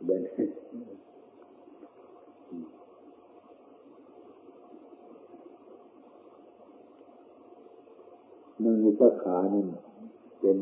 [0.04, 0.22] เบน
[8.64, 9.66] นางวิสาขานั่น
[10.40, 10.58] เป็น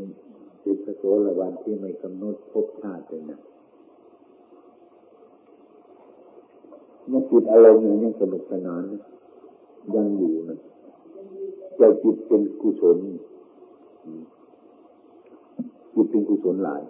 [0.62, 3.40] เป็นพระโสดาบันที่ไม่กำหนดพบชาติเลยนะ
[7.10, 8.84] ยังจิตอารมณ์ยังสนุกสนาน
[9.94, 10.58] ยังอยู่นะ
[11.76, 12.98] ใจจิตเป็นกุศล
[15.94, 16.82] จิตเป็นกุศลหลาย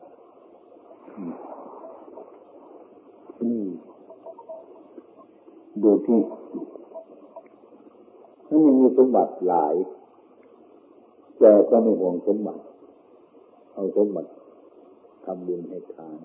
[5.80, 6.20] โดยที่
[8.46, 9.74] ถ้ามันมีสมบัติหลาย
[11.38, 12.62] แต่ก็ไม่ห่วงสมบัติ
[13.74, 14.30] เอาสมบัติ
[15.24, 16.18] ทำบุญให้ทาน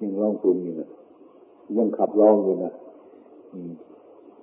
[0.00, 0.88] ยังร้องเพลงอยู่นะ
[1.76, 2.72] ยังขับร้องอยู่นะ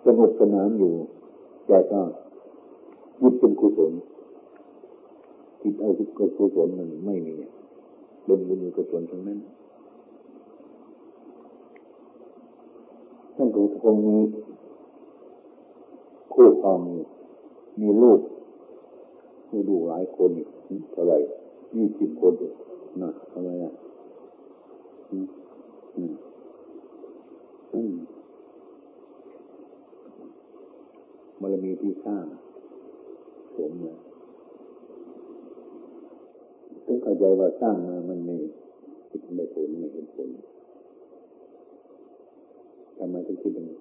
[0.05, 0.93] สนุกสนานอยู่
[1.67, 2.01] แต่ก็
[3.21, 3.93] ยึดเป็นกุศล
[5.61, 7.35] คิดเอาทุกกุศลมันไม่มี
[8.23, 9.39] เป็นบุญกุศลทั้งนั้น
[13.35, 13.47] ท่าน
[13.83, 14.15] คงมี
[16.33, 16.79] คู่ครอง
[17.79, 18.19] มีลูก
[19.51, 20.29] มีดูหลายคน
[20.91, 21.17] เท่าไหร่
[21.75, 22.33] ยี่สิบคน
[23.01, 23.73] นะทำไมอะ
[31.41, 32.25] บารมีที่สร้าง
[33.55, 33.97] สมนะ
[36.85, 38.35] ต้องเข้าใจว่าสร้างมามันไม่
[39.35, 40.29] ไม่ผลไม่เห็นผล
[42.97, 43.77] ทำไมถึงคิดอย่างนี้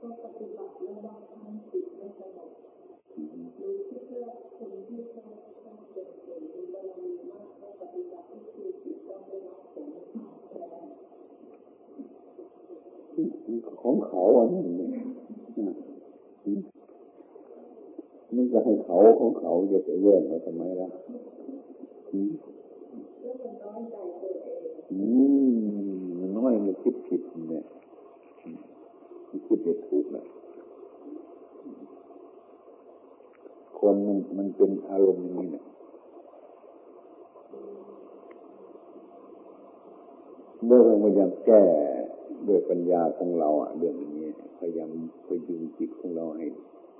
[0.00, 2.50] ก็ปฏิบัติแล้วบางครั้งจิตไม่สงบ
[13.80, 14.60] ของเขาอันนี้
[18.34, 20.88] มันจะให้เขาของเขาจะไปเลื่อนมาทำไมล่ะ
[22.12, 22.30] อืม
[26.28, 27.20] นน้อยมันคิดผิด
[27.50, 27.64] เนี่ย
[29.28, 30.24] มันคิดไม่ถูกนะ
[33.78, 35.64] คนมันมันเป็นอารมณ์อย่างนี้นะ
[40.66, 41.64] เมื่อเราพยายามแก้
[42.46, 44.26] ด้วยปัญญาของเราอะเรื่องนี้
[44.58, 44.90] พยายาม
[45.26, 46.46] ไปดึงจิตของเราให้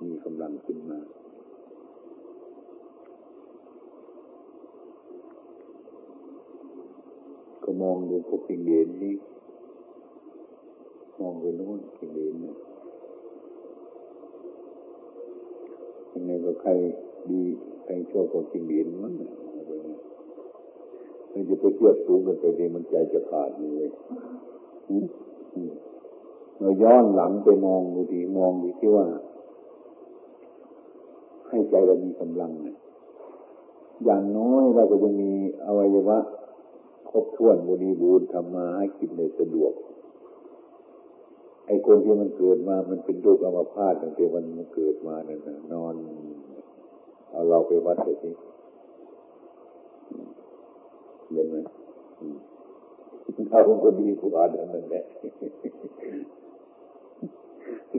[0.05, 0.99] มีกำลังขึ้นมา
[7.63, 9.15] ก็มองดูพวกปิงเดนนี่
[11.19, 12.57] มองไปโน้นปิงเดนนะ
[16.11, 16.71] ยังไงก็ใคร
[17.29, 17.41] ดี
[17.83, 19.13] ใครชอบพวกปิงเดนมั้ง
[21.33, 23.89] มันจะไปเทียบสูงกันไปดีมันใจจะขาดเลย
[26.59, 29.05] เราย้อนหลังไปมองดูดีมองดูที่ว่า
[31.49, 32.77] ให้ใจเรามีกำลังเนี่ย
[34.03, 35.31] อย่างน้อยเราก็จะมี
[35.65, 36.17] อวัยวะ
[37.09, 39.73] ครบถ้วนบริบูรณ์ทำมาให้กินในสะดวก
[41.65, 45.39] ไอ้คนที่มันเกิดมา มันเป็นโรคอัมพาตตั้งแต่มันมันเกิดมาเนี่ย
[45.73, 45.93] นอน
[47.31, 48.29] เอาเราไปวัดไปสิ
[51.33, 51.55] เห็นไหม
[53.49, 55.03] เราคนดีผู้อ่านนั่นแหละ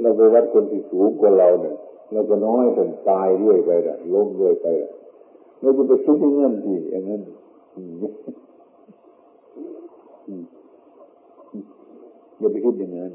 [0.03, 1.77] เราไปวัดคนที่สูงกว่าเราเนี่ย
[2.13, 4.91] เราก็น้อยจนตายเรื่อยไปละล้มเรื่อยไปละ
[5.61, 7.23] เราจะไปคิดอย่างนั้นดีอย่างนั้น
[12.39, 13.13] อย่าไปคิดอย่างนั้น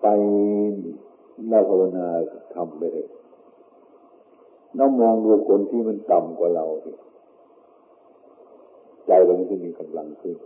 [0.00, 0.06] ไป
[1.48, 2.06] เราภาวนา
[2.54, 3.06] ทำไปเลย
[4.76, 6.90] เรามองดูคนที่มันต่ำกว่าเราสิ
[9.06, 10.36] ใจเราจะมีกำลังขึ้น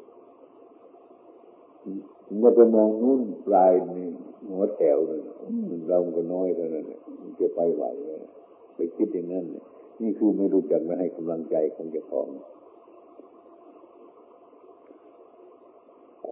[2.40, 4.06] อย่าไปมองนู่นปลายนี่
[4.48, 5.20] หัวแถวเลย
[5.88, 6.84] เราก็น้อยเท่านั้น
[7.20, 8.20] มันจะไปไหวเลย
[8.74, 9.44] ไปคิดอย่างนั้น
[10.02, 12.28] นี่คือไม่รู้จักมาให้กำลังใจของเจ้าของ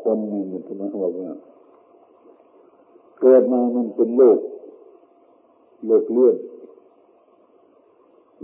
[0.00, 1.30] คนหนึ่งมันทำไมบอกว่า
[3.20, 4.38] เกิดมามันเป็นโลก
[5.86, 6.36] โลกเลื่อน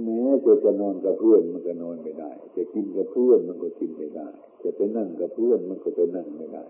[0.05, 4.29] แม้จะจะนอนกับเพื่อนมันก็นอนไม่ได้ จะกินกับเพื่อนมันก็กินไม่ได้
[4.63, 6.65] จะไปนั่งกับเพื่อนมันก็ไปนั่งไม่ได้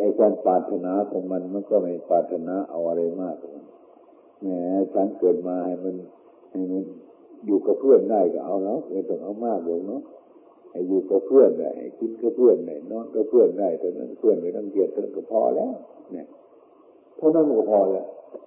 [0.00, 3.36] ไอ้การปรารถนาของมันมันก็ไม่ปรารถนาเอาอะไรมาก
[4.42, 4.48] แหม
[4.94, 5.94] ฉันเกิดมาให้มัน
[6.50, 6.84] ให้มัน
[7.46, 10.02] อยู่กับเพื่อนได้ก็เอาแล้วไม่ต้องเอามากหรอกเนาะ
[10.70, 15.72] ให้อยู่กับเพื่อนได้กินกับเพื่อนได้นอนกับเพื่อนได้แต่นั้นเพื่อนไม่ต้องเกลียดเท่านั้นก็พอแล้ว
[16.12, 16.26] เนี่ย
[17.16, 18.06] เท่านั้นก็พอแล้ว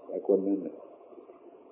[0.09, 0.59] ไอ้คนนั้น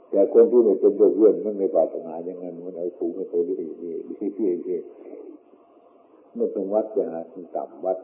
[0.09, 7.19] แต่คนที่ไม่เป็นเพื่อนมันไม่ปรารถนาอย่างนั้นมันเอาสูงไปเรื่อยๆเรื่อยๆเมื่อเป็นวัดจะหา
[7.55, 7.97] ต่ำวัด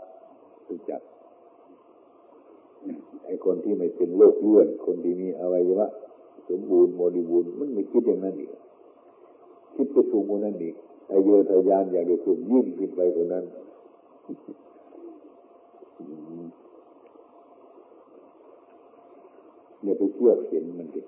[0.67, 1.01] รู้จัก
[3.25, 5.87] ไอ้คนที่ไม่เป็นโรคเลื่อน คนที่มีอวัยวะ
[6.49, 8.51] สมบูรณ์บริบูรณ์มันไม่คิดอย่างนั้นอีก
[9.75, 10.75] คิดไปสูงกว่านั้นอีก
[11.07, 13.45] ไอ้เยอทะยานอยากจะสูงยิ่งขึ้นไปกว่านั้น
[19.83, 21.01] อย่าไปเชื่อเห็นมันดิ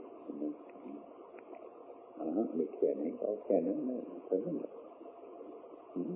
[2.19, 4.71] อ่าไม่แค่ไหนก็แค่นั้นนะเท่านั้นแหละ
[5.95, 6.03] นี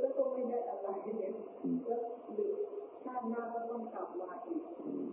[0.00, 1.32] แล้วก็ไม่ได้อะไรเนี่ย
[1.86, 2.00] แล้ว
[3.04, 4.62] ชาติหน้าก็ต้องกลับมาอีก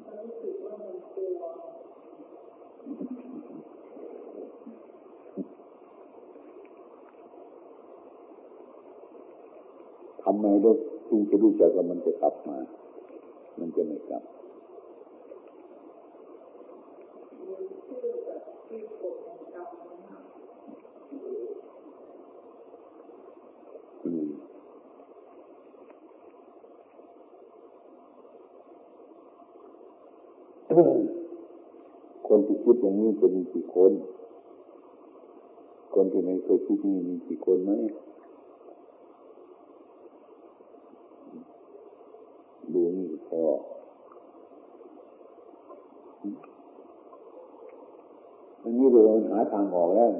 [0.05, 1.41] ก็รู้สึกว่ามันกลัว
[10.23, 10.77] ทำไมลูก
[11.09, 12.57] จึงจะรู้จักว่ามันจะกลับมา
[13.59, 14.23] มันจะไม่กลับ
[32.27, 33.91] คนที่คิดอย่าง นี้จะมีกี่คน
[35.93, 37.71] คนที่ไม่เคยคิดนี้มีกี่คนไหม
[42.73, 43.41] ดูนี่พอ
[48.61, 50.11] อันนี้เราหาทางออกแล้ว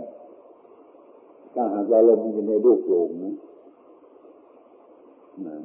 [1.54, 3.34] ถ้าหากเราลงมันจะในรูปโยงนะ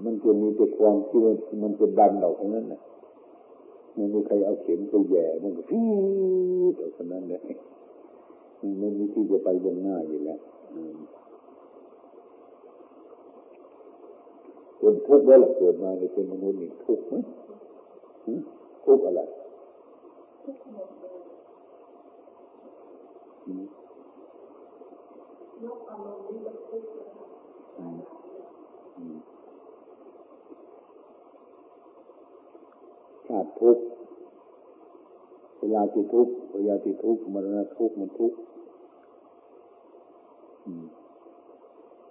[0.04, 1.20] มันจะมีแต่ความที่
[1.62, 2.80] มันจะดันออกตรงนั้นนะ
[3.94, 5.82] ไม่มีใครเอาเข็มไปแย่มันก็ฟี
[6.72, 7.40] ดออกานั้นเลย
[8.60, 10.38] มันไม่มีที่จะไปบนหน้าอยู่แล้ว
[14.78, 17.14] เป็นทุกข์แล้วเกิดมาในเป็นมนุษย์นี่ทุกข์ไหม
[18.84, 19.20] ทุกข์อะไร
[25.62, 26.91] ชา
[33.44, 33.84] ติทุกข์
[35.58, 37.44] เวลาที่ทุกข์เวลาที่ทุกข์มัน
[37.78, 38.38] ทุกข์มันทุกข์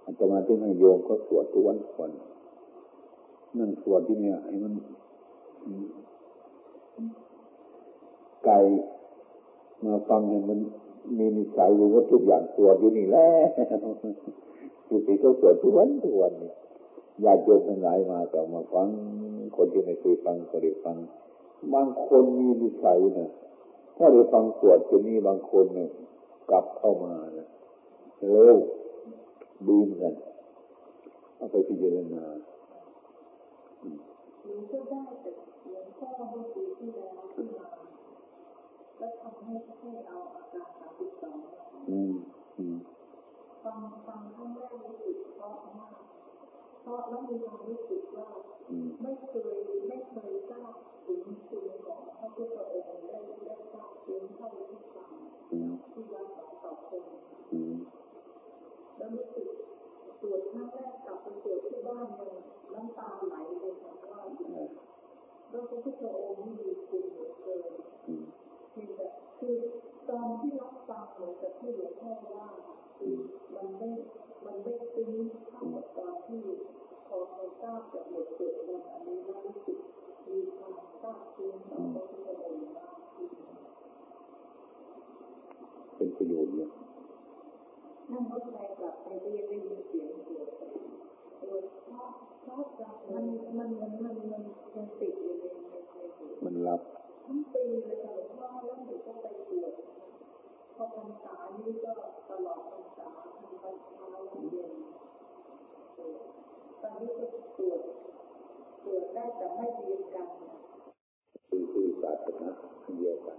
[0.05, 2.11] อันตมาที่ให้โยมก็สวดทุกวันคน
[3.57, 4.73] นั่งสวดที่เนี่ยให้มัน
[8.45, 8.57] ไก่
[9.85, 10.59] มาฟังเนี่ยมัน
[11.17, 13.27] มีนิสัยอยู่ว่าทุกอย่างสวดอยู่นี่แหละ
[14.87, 16.51] สุติก็สวดทุกวันทุกวันนี่
[17.23, 18.87] ญาติโยมทั้งหลายมาแต่มาฟัง
[19.55, 20.97] คนที่ไม่เคยฟังก็ได้ฟัง
[21.73, 23.31] บางคนมีนิสัยนะ
[23.97, 25.89] ถ้าได้ฟังสวดจะมีบางคนเนี่ย
[26.49, 27.47] กลับเข้ามานะ
[28.27, 28.57] เร็ว
[29.67, 30.13] ดูเหมือนกัน
[31.35, 32.23] เอาไปพิจารณา
[34.43, 35.31] หนูก็ได้แต่
[35.71, 37.67] หลวงพ่อเมื่อปีที่แล้วขึ้นมา
[38.97, 41.37] แล้วทำให้ให้เอาอาการสามสิบสอง
[43.63, 45.20] ฟังฟังครั้งแรกรู้สึกเพราะมาก
[46.81, 48.29] เพราะแล้วมีความรู้สึกว่า
[49.01, 49.55] ไม่เคย
[49.87, 50.73] ไม่เคยทราบ
[51.05, 55.11] ถึงคุณของพระพุทธองค์ได้ได้ทราบถึงเท่าที่ฟัง
[55.91, 57.05] ที่วัดสองต่อคน
[58.97, 59.47] แล้วรู้สึก
[60.21, 62.37] ตรวจครั้งแรกกลับไปตรวจที่บ้านเลย
[62.73, 64.21] น้ำตาไหลเลยค่ะว่า
[65.49, 67.73] แล้วพระพุทธองค์นี่ดีคุณเหลือเกิน
[69.39, 69.55] คือ
[70.09, 72.47] ตอนที่รับฟังเหมือนกับที่หลวงพ่อว่า
[73.01, 73.17] คือ
[73.55, 73.89] มันไม่
[74.45, 75.11] มันไม่ซึ้ง
[75.49, 76.41] เท่ากับตอนที่
[77.07, 79.77] พอเขาทราบจากบทสวดมนต์อันนี้แล้วรู้สึก
[80.29, 83.29] มีความทราบซึ้งต่อพระพุทธองค์มากขึ้น
[85.95, 86.69] เป็นประโยชน์เนี่ย
[88.11, 90.47] นั่งรถไฟกลับไปก็ยังได้ยินเสียงเสียง
[91.39, 92.07] เออเพราะ
[92.41, 92.61] เพราะ
[93.13, 93.25] มัน
[93.57, 94.43] มันมันมันมัน
[94.75, 96.81] ยังติดอยู่ในในหัวมันรับ
[97.25, 99.73] ทั้งปีเลยค่ะหลวงพ่อแล้วหนูก็ไปตรวจ
[100.81, 101.91] อพรรษานี่ก็
[102.29, 104.71] ตลอดพรรษาทำวันเช้าวันเย็น
[106.81, 107.25] ตอนนี้ก็
[107.57, 107.81] ตรวจ
[108.83, 110.27] ตรวจได้แต่ไม่เรียนกัน
[111.47, 112.49] คือคือศาสนา
[112.97, 113.37] เดียวกัน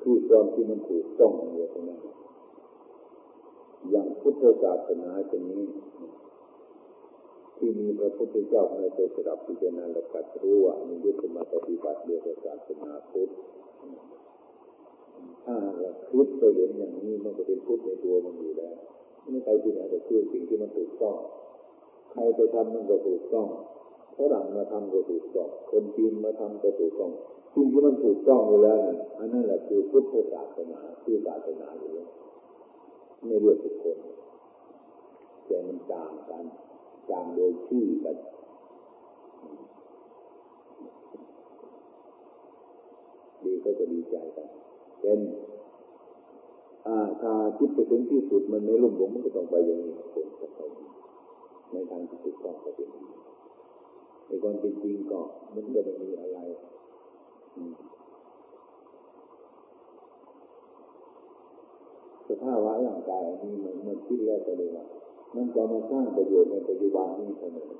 [0.00, 1.84] คือความที่มันถูกต้องเดียวกัน
[3.90, 5.64] อย่างพุทธศาสนาชนี้
[7.56, 13.30] ที่มีพระพุทธเจ้าในไปสดับพิจารณาและกัดรู้ว่ามียุทธมาปฏิบัติเรียกศาสนาพุทธ
[15.46, 18.74] ถ้าเราพุทธไปเห็นอย่างนี้มันก็เป็นพุทธในตัวมันอยู่แล้ว
[19.30, 21.16] ไม่ใครที่ไหนแต่คือสิ่งที่มันถูกต้อง
[22.12, 23.48] ใครไปทำมันก็ถูกต้อง
[24.16, 27.12] ฝรั่งมาทำก็ถูกต้องคนจีนมาทำก็ถูกต้อง
[27.54, 28.78] สิ่งที่มันถูกต้องอยู่แล้ว
[29.18, 32.08] อันนั้นแหละคือพุทธศาสนาคือศาสนาอยู่แล้ว
[33.26, 33.98] ไม่เรียกทุกคน
[35.46, 36.44] แต่มันจางกัน
[37.10, 38.16] จางโดยชื่อกัน
[43.44, 44.48] ดีก็จะดีใจกัน
[45.00, 45.18] เป็น
[47.20, 50.60] ถ้าคิดไปถึงที่สุดมันไม่ลุ่มหลงมันก็ต้องไปอย่างนี้คนจะไป
[51.72, 52.88] ในทางที่ถูกต้องก็เป็น
[54.26, 55.20] ในความเป็นจริงก็
[55.54, 56.38] มันก็ไม่มีอะไร
[62.28, 64.84] สภาวะร่างกายนี้มันมันคิดแล้วก็เลยว่า
[65.34, 67.70] มันจะมาสร้างประโยชน์ในปัจจุบันนี้เสมอ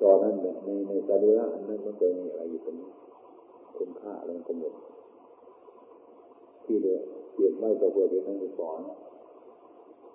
[0.00, 2.88] ตอนนั้นในในสรีระอันนั้นมันจะมีอะไรอยู่ตรงนี้
[3.76, 4.74] คุณค่าอะไรก็หมด
[6.64, 7.02] ที่เดียว
[7.32, 8.80] เปลี่ยนไม่ก็เพื่อเป็นนักสอน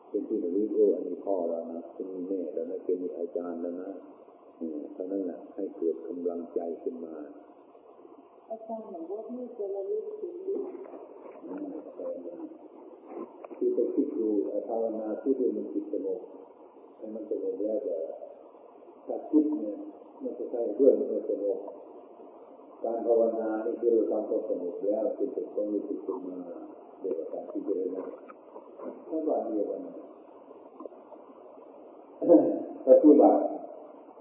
[0.09, 3.89] เป็นที่หนึ่งเอออันนี้พ่อแล้วนะเป็นแม่แล้วนะเป็นอาจารย์แล้วนะ
[4.93, 7.15] เพราะนั้นแหละให้เกิดกำลังใจขึ้นมา
[8.49, 10.33] อาจารย์บอกว่าไม่จะระลึกถึง
[13.57, 14.29] คือไปคิดดู
[14.67, 16.19] ภาวนาที่ดูมันจิตสงบ
[16.97, 17.97] ให้มันสงบแล้วแต่
[19.07, 19.75] ถ้าคิดเนี่ย
[20.23, 21.59] มันจะใช่เรื่องมันสงบ
[22.83, 26.37] การภาวนานี่คือเราทำสงบแล้วจิตจะต้องรู้สึกขึ้นมา
[26.99, 28.03] เดี๋ยวการพิจารณา
[29.07, 29.81] ถ้าว่าเดียวกัน
[32.87, 33.41] ปฏิบัติ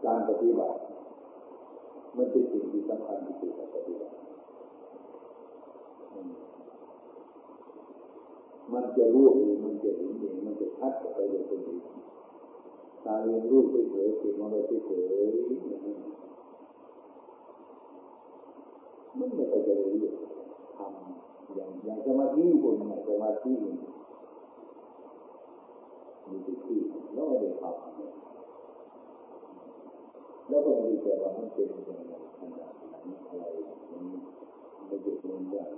[0.04, 0.76] การปฏิบัติ
[2.16, 4.14] มันเป็นสิ่งที่สำคัญที่สุดในปฏิบัติ
[8.72, 11.78] มันจะรู้เองมันจะเห็นเองมันจะชัดไปโดยตรงนี้
[13.04, 14.56] ตาเรียนรู้เฉยๆจิตมองไป
[14.86, 14.90] เฉ
[15.22, 16.11] ยๆ
[19.18, 19.96] มันไม่ไปจะรู้
[20.76, 23.52] ทำอย่างอย่างสมาธิคนไหนสมาธิ
[26.28, 26.78] มีที่
[27.14, 27.72] แล้วก็ได้ทำ
[30.48, 32.12] แล้วก็มีแต่ว่ามันเป็นอย่างไร
[33.28, 33.44] อะไร
[33.88, 34.18] อย่างนี้
[34.86, 35.68] ไม่เกิดเรื่องยาก